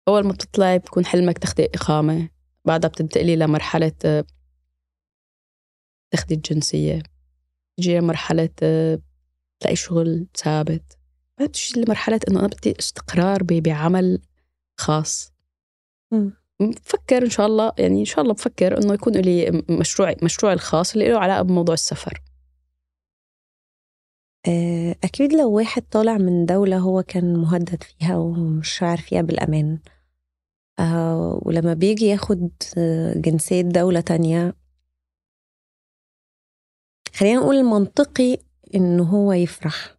أول 0.08 0.23
ما 0.28 0.32
بتطلعي 0.32 0.80
بكون 0.80 1.06
حلمك 1.06 1.38
تاخدي 1.38 1.65
إقامة 1.65 2.30
بعدها 2.65 2.89
بتنتقلي 2.89 3.36
لمرحلة 3.36 4.23
تاخدي 6.12 6.36
الجنسية 6.36 7.04
تجي 7.78 8.01
مرحله 8.01 8.49
تلاقي 9.60 9.75
شغل 9.75 10.28
ثابت. 10.36 10.97
بعد 11.39 11.49
بتجي 11.49 11.82
لمرحلة 11.82 12.19
إنه 12.30 12.39
أنا 12.39 12.47
بدي 12.47 12.75
استقرار 12.80 13.43
بعمل 13.43 14.21
خاص. 14.80 15.32
بفكر 16.60 17.23
إن 17.25 17.30
شاء 17.30 17.45
الله 17.45 17.71
يعني 17.78 17.99
إن 17.99 18.06
شاء 18.06 18.21
الله 18.21 18.34
بفكر 18.34 18.78
إنه 18.78 18.93
يكون 18.93 19.13
لي 19.13 19.63
مشروع 19.69 20.15
مشروعي 20.23 20.56
الخاص 20.56 20.93
اللي 20.93 21.10
له 21.10 21.19
علاقة 21.19 21.41
بموضوع 21.41 21.73
السفر. 21.73 22.21
أكيد 25.03 25.34
لو 25.34 25.51
واحد 25.51 25.81
طالع 25.81 26.17
من 26.17 26.45
دولة 26.45 26.77
هو 26.77 27.03
كان 27.03 27.36
مهدد 27.36 27.84
فيها 27.84 28.17
ومش 28.17 28.69
شاعر 28.69 28.97
فيها 28.97 29.21
بالأمان. 29.21 29.79
آه، 30.79 31.39
ولما 31.45 31.73
بيجي 31.73 32.05
ياخد 32.05 32.49
جنسية 33.15 33.62
دولة 33.62 34.01
تانية 34.01 34.53
خلينا 37.15 37.39
نقول 37.39 37.55
المنطقي 37.55 38.38
إنه 38.75 39.03
هو 39.03 39.34
يفرح. 39.34 39.95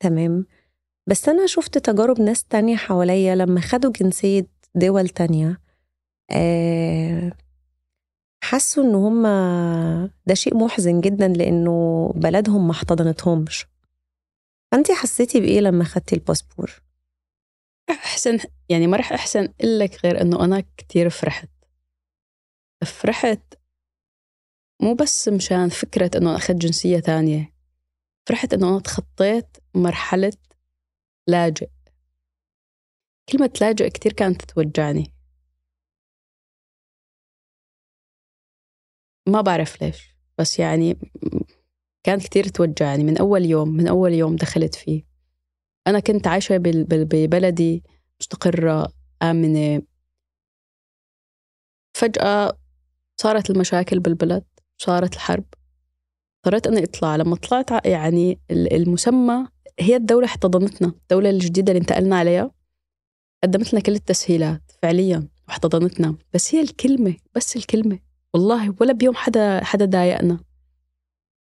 تمام؟ 0.00 0.46
بس 1.06 1.28
أنا 1.28 1.46
شفت 1.46 1.78
تجارب 1.78 2.20
ناس 2.20 2.44
تانية 2.44 2.76
حواليا 2.76 3.34
لما 3.34 3.60
خدوا 3.60 3.92
جنسية 3.92 4.46
دول 4.74 5.08
تانية 5.08 5.60
آه 6.30 7.32
حسوا 8.44 8.84
إن 8.84 8.94
هم 8.94 9.22
ده 10.26 10.34
شيء 10.34 10.56
محزن 10.56 11.00
جدا 11.00 11.28
لأنه 11.28 12.08
بلدهم 12.16 12.66
ما 12.66 12.72
احتضنتهمش. 12.72 13.66
فانت 14.72 14.90
حسيتي 14.90 15.40
بإيه 15.40 15.60
لما 15.60 15.84
خدتي 15.84 16.14
الباسبور؟ 16.14 16.82
أحسن 17.90 18.38
يعني 18.68 18.86
ما 18.86 18.96
رح 18.96 19.12
أحسن 19.12 19.48
لك 19.62 20.04
غير 20.04 20.20
إنه 20.20 20.44
أنا 20.44 20.62
كتير 20.76 21.10
فرحت. 21.10 21.48
فرحت 22.84 23.54
مو 24.82 24.94
بس 24.94 25.28
مشان 25.28 25.68
فكرة 25.68 26.10
إنه 26.18 26.36
أخذت 26.36 26.56
جنسية 26.56 26.98
تانية 26.98 27.54
فرحت 28.28 28.54
إنه 28.54 28.68
أنا 28.68 28.80
تخطيت 28.80 29.56
مرحلة 29.74 30.32
لاجئ. 31.26 31.68
كلمة 33.28 33.50
لاجئ 33.60 33.90
كتير 33.90 34.12
كانت 34.12 34.42
توجعني 34.42 35.12
ما 39.28 39.40
بعرف 39.40 39.82
ليش 39.82 40.16
بس 40.38 40.58
يعني 40.58 40.98
كانت 42.04 42.22
كتير 42.22 42.44
توجعني 42.48 43.04
من 43.04 43.18
أول 43.18 43.44
يوم 43.44 43.68
من 43.68 43.88
أول 43.88 44.12
يوم 44.12 44.36
دخلت 44.36 44.74
فيه. 44.74 45.04
أنا 45.86 46.00
كنت 46.00 46.26
عايشة 46.26 46.56
ببلدي 46.56 47.82
مستقرة 48.20 48.92
آمنة. 49.22 49.82
فجأة 51.96 52.58
صارت 53.20 53.50
المشاكل 53.50 54.00
بالبلد 54.00 54.44
صارت 54.78 55.14
الحرب. 55.14 55.44
اضطريت 56.38 56.66
أني 56.66 56.84
أطلع. 56.84 57.16
لما 57.16 57.36
طلعت 57.36 57.86
يعني 57.86 58.40
المسمى 58.50 59.48
هي 59.80 59.96
الدولة 59.96 60.26
احتضنتنا 60.26 60.88
الدولة 60.88 61.30
الجديدة 61.30 61.72
اللي 61.72 61.80
انتقلنا 61.80 62.16
عليها 62.16 62.50
قدمت 63.44 63.72
لنا 63.72 63.82
كل 63.82 63.92
التسهيلات 63.92 64.72
فعليا 64.82 65.28
واحتضنتنا. 65.48 66.16
بس 66.34 66.54
هي 66.54 66.60
الكلمة 66.60 67.16
بس 67.34 67.56
الكلمة. 67.56 68.11
والله 68.34 68.74
ولا 68.80 68.92
بيوم 68.92 69.14
حدا 69.14 69.64
حدا 69.64 69.84
ضايقنا. 69.84 70.40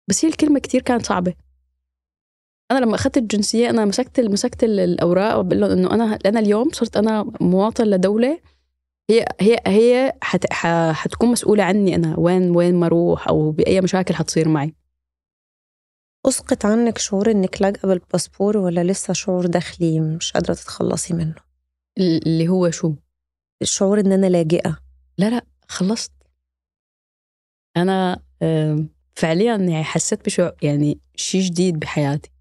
بس 0.09 0.25
هي 0.25 0.29
الكلمة 0.31 0.59
كتير 0.59 0.81
كانت 0.81 1.05
صعبة. 1.05 1.33
أنا 2.71 2.79
لما 2.79 2.95
أخذت 2.95 3.17
الجنسية 3.17 3.69
أنا 3.69 3.85
مسكت 3.85 4.19
مسكت 4.19 4.63
الأوراق 4.63 5.37
وبقول 5.37 5.61
لهم 5.61 5.71
إنه 5.71 5.91
أنا 5.91 6.19
أنا 6.25 6.39
اليوم 6.39 6.69
صرت 6.71 6.97
أنا 6.97 7.31
مواطن 7.41 7.83
لدولة 7.83 8.39
هي 9.09 9.25
هي 9.41 9.57
هي 9.67 10.13
حت 10.21 10.53
حتكون 10.93 11.29
مسؤولة 11.31 11.63
عني 11.63 11.95
أنا 11.95 12.19
وين 12.19 12.55
وين 12.55 12.75
ما 12.75 12.85
أروح 12.85 13.27
أو 13.27 13.51
بأي 13.51 13.81
مشاكل 13.81 14.13
حتصير 14.13 14.47
معي. 14.49 14.75
أسقط 16.25 16.65
عنك 16.65 16.97
شعور 16.97 17.31
إنك 17.31 17.61
لاجئة 17.61 17.87
بالباسبور 17.87 18.57
ولا 18.57 18.83
لسه 18.83 19.13
شعور 19.13 19.45
داخلي 19.45 19.99
مش 19.99 20.31
قادرة 20.31 20.53
تتخلصي 20.53 21.13
منه؟ 21.13 21.35
اللي 21.97 22.47
هو 22.47 22.71
شو؟ 22.71 22.93
الشعور 23.61 23.99
إن 23.99 24.11
أنا 24.11 24.27
لاجئة. 24.27 24.77
لا 25.17 25.29
لا 25.29 25.45
خلصت. 25.67 26.11
أنا 27.77 28.21
فعليا 29.15 29.55
يعني 29.55 29.83
حسيت 29.83 30.25
بشو 30.25 30.49
يعني 30.61 30.99
شيء 31.15 31.41
جديد 31.41 31.79
بحياتي. 31.79 32.31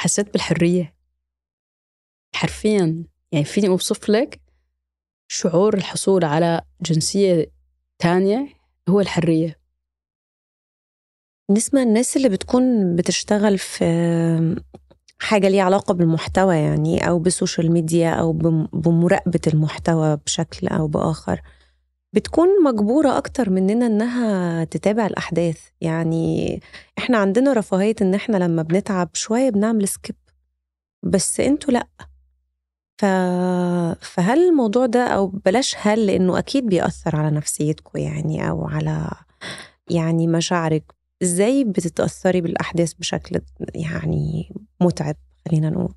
حسيت 0.00 0.32
بالحرية. 0.32 0.94
حرفيا 2.34 3.04
يعني 3.32 3.44
فيني 3.44 3.68
أوصف 3.68 4.08
لك 4.10 4.40
شعور 5.28 5.74
الحصول 5.74 6.24
على 6.24 6.60
جنسية 6.82 7.52
تانية 7.98 8.48
هو 8.88 9.00
الحرية. 9.00 9.60
نسمع 11.50 11.82
الناس 11.82 12.16
اللي 12.16 12.28
بتكون 12.28 12.96
بتشتغل 12.96 13.58
في 13.58 13.84
حاجة 15.18 15.48
ليها 15.48 15.62
علاقة 15.62 15.94
بالمحتوى 15.94 16.56
يعني 16.56 17.08
أو 17.08 17.18
بالسوشيال 17.18 17.72
ميديا 17.72 18.10
أو 18.10 18.32
بمراقبة 18.72 19.40
المحتوى 19.46 20.16
بشكل 20.16 20.66
أو 20.68 20.86
بآخر 20.88 21.40
بتكون 22.14 22.48
مجبورة 22.64 23.18
أكتر 23.18 23.50
مننا 23.50 23.86
إنها 23.86 24.64
تتابع 24.64 25.06
الأحداث. 25.06 25.58
يعني 25.80 26.60
إحنا 26.98 27.18
عندنا 27.18 27.52
رفاهية 27.52 27.94
إن 28.02 28.14
إحنا 28.14 28.36
لما 28.36 28.62
بنتعب 28.62 29.08
شوية 29.14 29.50
بنعمل 29.50 29.88
سكيب 29.88 30.16
بس 31.02 31.40
أنتوا 31.40 31.74
لأ. 31.74 31.86
ف... 32.98 33.04
فهل 34.06 34.48
الموضوع 34.48 34.86
ده 34.86 35.06
أو 35.06 35.26
بلاش 35.26 35.76
هل 35.78 36.06
لأنه 36.06 36.38
أكيد 36.38 36.66
بيأثر 36.66 37.16
على 37.16 37.36
نفسيتكم 37.36 37.98
يعني 37.98 38.48
أو 38.48 38.68
على 38.68 39.10
يعني 39.90 40.26
مشاعرك. 40.26 40.94
إزاي 41.22 41.64
بتتأثري 41.64 42.40
بالأحداث 42.40 42.92
بشكل 42.92 43.40
يعني 43.74 44.54
متعب 44.80 45.16
خلينا 45.48 45.70
نقول؟ 45.70 45.94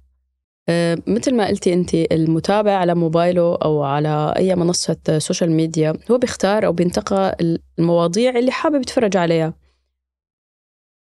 مثل 1.07 1.35
ما 1.35 1.47
قلتي 1.47 1.73
أنت 1.73 1.93
المتابع 1.93 2.71
على 2.71 2.95
موبايله 2.95 3.55
أو 3.55 3.83
على 3.83 4.33
أي 4.37 4.55
منصة 4.55 4.97
social 5.17 5.51
media 5.51 5.93
هو 6.11 6.17
بيختار 6.17 6.65
أو 6.65 6.73
بينتقى 6.73 7.37
المواضيع 7.79 8.37
اللي 8.39 8.51
حابب 8.51 8.81
يتفرج 8.81 9.17
عليها. 9.17 9.53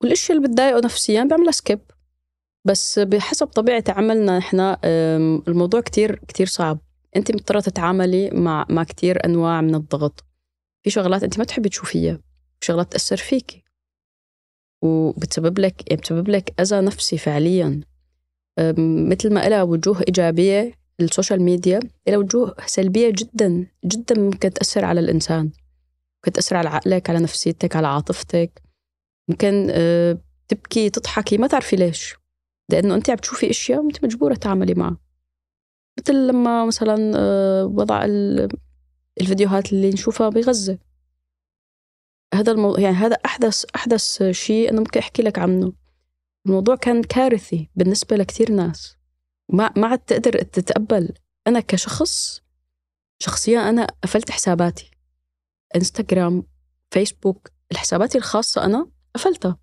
والاشياء 0.03 0.37
اللي 0.37 0.47
بتضايقه 0.47 0.79
نفسيا 0.79 1.23
بيعملها 1.23 1.51
skip 1.51 1.79
بس 2.65 2.99
بحسب 2.99 3.47
طبيعة 3.47 3.83
عملنا 3.89 4.37
إحنا 4.37 4.79
الموضوع 5.47 5.81
كتير 5.81 6.15
كتير 6.27 6.47
صعب. 6.47 6.79
انت 7.15 7.31
مضطرة 7.31 7.59
تتعاملي 7.59 8.29
مع 8.29 8.65
مع 8.69 8.83
كتير 8.83 9.25
أنواع 9.25 9.61
من 9.61 9.75
الضغط. 9.75 10.25
في 10.83 10.89
شغلات 10.89 11.23
انت 11.23 11.37
ما 11.37 11.43
تحبي 11.43 11.69
تشوفيها. 11.69 12.13
في 12.59 12.65
شغلات 12.65 12.91
تأثر 12.91 13.17
فيكي. 13.17 13.63
وبتسبب 14.81 15.59
لك 15.59 15.91
يعني 15.91 16.01
بتسبب 16.01 16.29
لك 16.29 16.53
أذى 16.59 16.81
نفسي 16.81 17.17
فعليا. 17.17 17.81
مثل 19.09 19.33
ما 19.33 19.49
لها 19.49 19.63
وجوه 19.63 20.03
إيجابية 20.07 20.73
ال 20.99 21.05
social 21.05 21.41
media 21.41 21.79
لها 22.07 22.17
وجوه 22.17 22.55
سلبية 22.65 23.09
جدا 23.09 23.67
جدا 23.85 24.19
ممكن 24.19 24.53
تأثر 24.53 24.85
على 24.85 24.99
الإنسان. 24.99 25.51
ممكن 26.15 26.31
تأثر 26.33 26.55
على 26.57 26.69
عقلك 26.69 27.09
على 27.09 27.19
نفسيتك 27.19 27.75
على 27.75 27.87
عاطفتك. 27.87 28.61
ممكن 29.29 29.67
أه، 29.71 30.17
تبكي 30.47 30.89
تضحكي 30.89 31.37
ما 31.37 31.47
تعرفي 31.47 31.75
ليش. 31.75 32.15
لأنه 32.69 32.95
أنت 32.95 33.09
عم 33.09 33.15
تشوفي 33.17 33.49
أشياء 33.49 33.79
وأنت 33.79 34.03
مجبورة 34.03 34.35
تعملي 34.35 34.73
معها. 34.73 34.97
مثل 35.99 36.27
لما 36.27 36.65
مثلا 36.65 37.11
أه، 37.15 37.65
وضع 37.65 38.05
الفيديوهات 39.21 39.73
اللي 39.73 39.89
نشوفها 39.89 40.29
بغزة. 40.29 40.77
هذا 42.33 42.51
الموضوع 42.51 42.79
يعني 42.79 42.95
هذا 42.95 43.15
أحدث 43.25 43.65
أحدث 43.75 44.23
شيء 44.31 44.69
أنا 44.69 44.79
ممكن 44.79 44.99
أحكي 44.99 45.21
لك 45.21 45.39
عنه. 45.39 45.73
الموضوع 46.47 46.75
كان 46.75 47.03
كارثي 47.03 47.69
بالنسبة 47.75 48.15
لكثير 48.15 48.51
ناس. 48.51 48.97
ما 49.49 49.73
ما 49.77 49.87
عاد 49.87 49.99
تقدر 49.99 50.41
تتقبل. 50.41 51.13
أنا 51.47 51.59
كشخص 51.59 52.41
شخصيا 53.19 53.69
أنا 53.69 53.87
قفلت 54.03 54.31
حساباتي. 54.31 54.91
إنستغرام 55.75 56.43
فيسبوك 56.91 57.51
الحسابات 57.71 58.15
الخاصة 58.15 58.65
أنا 58.65 58.91
قفلتها. 59.15 59.59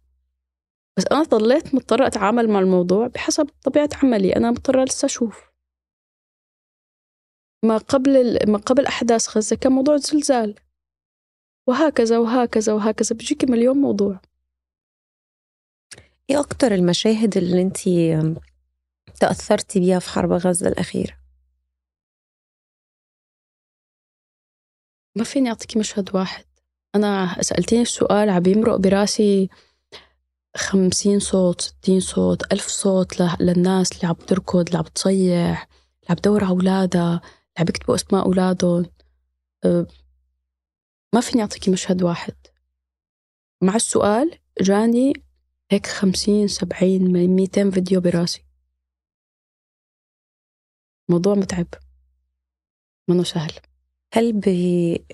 بس 0.96 1.04
أنا 1.12 1.22
ضليت 1.22 1.74
مضطرة 1.74 2.06
أتعامل 2.06 2.48
مع 2.48 2.58
الموضوع 2.58 3.06
بحسب 3.06 3.50
طبيعة 3.62 3.88
عملي. 4.02 4.36
أنا 4.36 4.50
مضطرة 4.50 4.84
لسه 4.84 5.06
أشوف. 5.06 5.50
ما 7.64 7.78
قبل 7.78 8.38
ما 8.50 8.58
قبل 8.58 8.86
أحداث 8.86 9.36
غزة 9.36 9.56
كان 9.56 9.72
موضوع 9.72 9.96
زلزال. 9.96 10.54
وهكذا 11.68 12.18
وهكذا 12.18 12.72
وهكذا. 12.72 13.16
بيجيك 13.16 13.44
مليون 13.44 13.76
موضوع. 13.76 14.20
إيه 16.30 16.40
أكتر 16.40 16.74
المشاهد 16.74 17.36
اللي 17.36 17.62
انت 17.62 17.78
تأثرتي 19.20 19.80
بيها 19.80 19.98
في 19.98 20.10
حرب 20.10 20.32
غزة 20.32 20.68
الأخيرة؟ 20.68 21.16
ما 25.16 25.24
فيني 25.24 25.48
أعطيكي 25.48 25.78
مشهد 25.78 26.14
واحد. 26.16 26.44
أنا 26.94 27.42
سألتيني 27.42 27.82
السؤال 27.82 28.30
عم 28.30 28.42
يمرق 28.46 28.76
براسي 28.76 29.48
خمسين 30.56 31.20
صوت 31.20 31.60
ستين 31.60 32.00
صوت 32.00 32.52
ألف 32.52 32.66
صوت 32.66 33.20
للناس 33.40 33.92
اللي 33.92 34.06
عم 34.08 34.14
تركض 34.14 34.66
اللي 34.66 34.78
عم 34.78 34.84
تصيح 34.84 35.68
اللي 36.02 36.10
عم 36.10 36.16
تدور 36.16 36.44
على 36.44 36.50
أولادها 36.52 37.12
اللي 37.12 37.58
عم 37.58 37.66
يكتبوا 37.68 37.94
أسماء 37.94 38.24
أولادهم. 38.26 38.86
أه، 39.64 39.86
ما 41.14 41.20
فيني 41.20 41.42
أعطيكي 41.42 41.70
مشهد 41.70 42.02
واحد. 42.02 42.34
مع 43.62 43.76
السؤال 43.76 44.38
جاني 44.60 45.23
هيك 45.70 45.86
خمسين 45.86 46.48
سبعين 46.48 47.26
ميتين 47.28 47.70
فيديو 47.70 48.00
براسي. 48.00 48.44
موضوع 51.08 51.34
متعب. 51.34 51.66
منه 53.08 53.22
سهل. 53.22 53.52
هل 54.14 54.32
بي... 54.32 55.04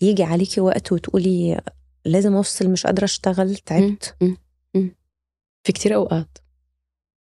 بيجي 0.00 0.22
عليكي 0.22 0.60
وقت 0.60 0.92
وتقولي 0.92 1.60
لازم 2.04 2.36
أفصل 2.36 2.70
مش 2.70 2.86
قادرة 2.86 3.04
أشتغل 3.04 3.56
تعبت؟ 3.56 4.16
م- 4.20 4.24
م- 4.26 4.36
م. 4.80 4.90
في 5.64 5.72
كتير 5.72 5.94
أوقات. 5.94 6.38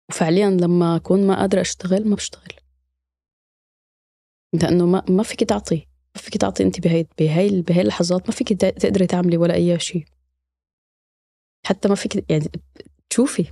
وفعليا 0.09 0.49
لما 0.49 0.95
أكون 0.95 1.27
ما 1.27 1.39
قادرة 1.39 1.61
أشتغل 1.61 2.07
ما 2.07 2.15
بشتغل. 2.15 2.53
لأنه 4.53 4.85
ما 4.85 5.05
ما 5.09 5.23
فيك 5.23 5.43
تعطي. 5.43 5.87
ما 6.15 6.21
فيك 6.21 6.37
تعطي 6.37 6.63
انت 6.63 6.79
بهي 6.79 7.05
بهي 7.19 7.61
بهي 7.61 7.81
اللحظات 7.81 8.29
ما 8.29 8.35
فيك 8.35 8.53
تقدري 8.53 9.07
تعملي 9.07 9.37
ولا 9.37 9.53
أي 9.53 9.79
شيء. 9.79 10.05
حتى 11.65 11.89
ما 11.89 11.95
فيك 11.95 12.31
يعني 12.31 12.51
تشوفي. 13.09 13.49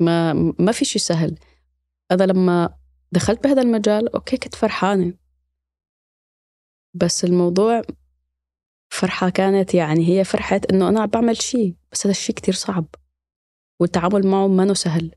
ما 0.00 0.32
ما 0.58 0.72
في 0.72 0.84
شيء 0.84 1.02
سهل. 1.02 1.38
أنا 2.10 2.24
لما 2.24 2.78
دخلت 3.12 3.44
بهذا 3.44 3.62
المجال 3.62 4.14
أوكي 4.14 4.36
كنت 4.36 4.54
فرحانة. 4.54 5.14
بس 6.94 7.24
الموضوع 7.24 7.82
فرحة 8.92 9.30
كانت 9.30 9.74
يعني 9.74 10.08
هي 10.08 10.24
فرحة 10.24 10.60
إنه 10.70 10.88
أنا 10.88 11.00
عم 11.00 11.06
بعمل 11.06 11.36
شيء 11.36 11.76
بس 11.92 12.06
هذا 12.06 12.10
الشيء 12.10 12.36
كتير 12.36 12.54
صعب. 12.54 12.86
والتعامل 13.80 14.26
معه 14.26 14.48
ما 14.48 14.74
سهل. 14.74 15.14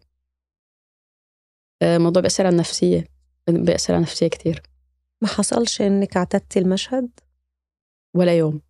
الموضوع 1.83 2.19
آه، 2.19 2.21
بيأثر 2.21 2.45
على 2.45 2.53
النفسية. 2.53 3.05
بيأثر 3.49 3.93
على 3.93 4.01
نفسية 4.01 4.27
كتير. 4.27 4.61
ما 5.21 5.27
حصلش 5.27 5.81
إنك 5.81 6.17
اعتدتي 6.17 6.59
المشهد؟ 6.59 7.09
ولا 8.15 8.37
يوم. 8.37 8.66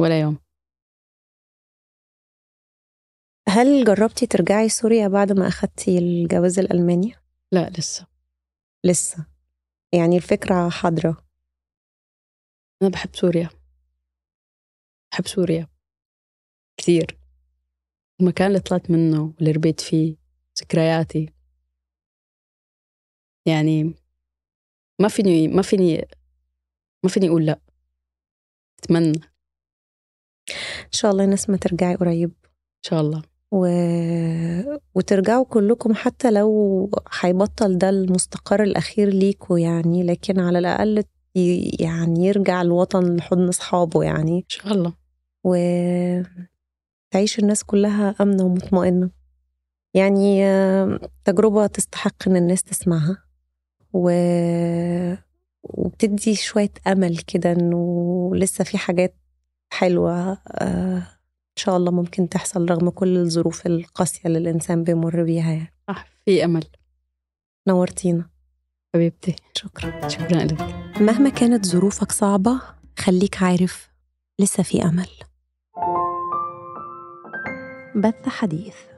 ولا 0.00 0.20
يوم. 0.20 0.38
هل 3.48 3.84
جربتي 3.84 4.26
ترجعي 4.26 4.68
سوريا 4.68 5.08
بعد 5.08 5.32
ما 5.32 5.48
أخدتي 5.48 5.98
الجواز 5.98 6.58
الألماني؟ 6.58 7.14
لا 7.52 7.70
لسه. 7.70 8.06
لسه. 8.84 9.26
يعني 9.92 10.16
الفكرة 10.16 10.68
حاضرة. 10.68 11.24
أنا 12.82 12.90
بحب 12.90 13.16
سوريا. 13.16 13.50
بحب 15.12 15.26
سوريا. 15.26 15.68
كثير 16.76 17.18
المكان 18.20 18.46
اللي 18.48 18.60
طلعت 18.60 18.90
منه 18.90 19.22
واللي 19.22 19.50
ربيت 19.50 19.80
فيه 19.80 20.16
ذكرياتي. 20.62 21.32
يعني 23.46 23.94
ما 25.00 25.08
فيني 25.08 25.48
ما 25.48 25.62
فيني 25.62 26.08
ما 27.04 27.10
فيني 27.10 27.28
أقول 27.28 27.46
لأ. 27.46 27.60
أتمنى. 28.78 29.20
إن 30.84 30.92
شاء 30.92 31.10
الله 31.10 31.24
نسمة 31.26 31.56
ترجعي 31.56 31.94
قريب. 31.94 32.30
إن 32.44 32.82
شاء 32.82 33.00
الله. 33.00 33.22
و... 33.52 33.66
وترجعوا 34.94 35.44
كلكم 35.44 35.94
حتى 35.94 36.30
لو 36.30 36.90
هيبطل 37.20 37.78
ده 37.78 37.88
المستقر 37.90 38.62
الأخير 38.62 39.08
ليكوا 39.08 39.58
يعني 39.58 40.02
لكن 40.02 40.40
على 40.40 40.58
الأقل 40.58 41.04
يعني 41.80 42.26
يرجع 42.26 42.62
الوطن 42.62 43.16
لحضن 43.16 43.48
أصحابه 43.48 44.02
يعني. 44.02 44.36
إن 44.38 44.44
شاء 44.48 44.72
الله. 44.72 44.92
وتعيش 45.44 47.38
الناس 47.38 47.64
كلها 47.64 48.14
آمنة 48.20 48.44
ومطمئنة. 48.44 49.10
يعني 49.94 50.42
تجربة 51.24 51.66
تستحق 51.66 52.28
إن 52.28 52.36
الناس 52.36 52.62
تسمعها. 52.62 53.16
و... 53.92 54.10
وبتدي 55.62 56.34
شوية 56.34 56.72
أمل 56.86 57.18
كده 57.18 57.52
إنه 57.52 58.30
لسه 58.34 58.64
في 58.64 58.78
حاجات 58.78 59.14
حلوة 59.72 60.38
آه، 60.48 60.96
إن 60.98 61.56
شاء 61.56 61.76
الله 61.76 61.90
ممكن 61.90 62.28
تحصل 62.28 62.70
رغم 62.70 62.90
كل 62.90 63.16
الظروف 63.16 63.66
القاسية 63.66 64.20
اللي 64.26 64.38
الإنسان 64.38 64.84
بيمر 64.84 65.22
بيها 65.24 65.52
يعني. 65.52 65.74
صح 65.88 66.06
في 66.24 66.44
أمل. 66.44 66.64
نورتينا. 67.68 68.30
حبيبتي. 68.94 69.36
شكرا. 69.54 70.08
شكرا 70.08 70.44
لك. 70.44 70.60
مهما 71.00 71.28
كانت 71.30 71.66
ظروفك 71.66 72.12
صعبة 72.12 72.60
خليك 72.98 73.42
عارف 73.42 73.90
لسه 74.38 74.62
في 74.62 74.82
أمل. 74.84 75.08
بث 77.96 78.28
حديث. 78.28 78.89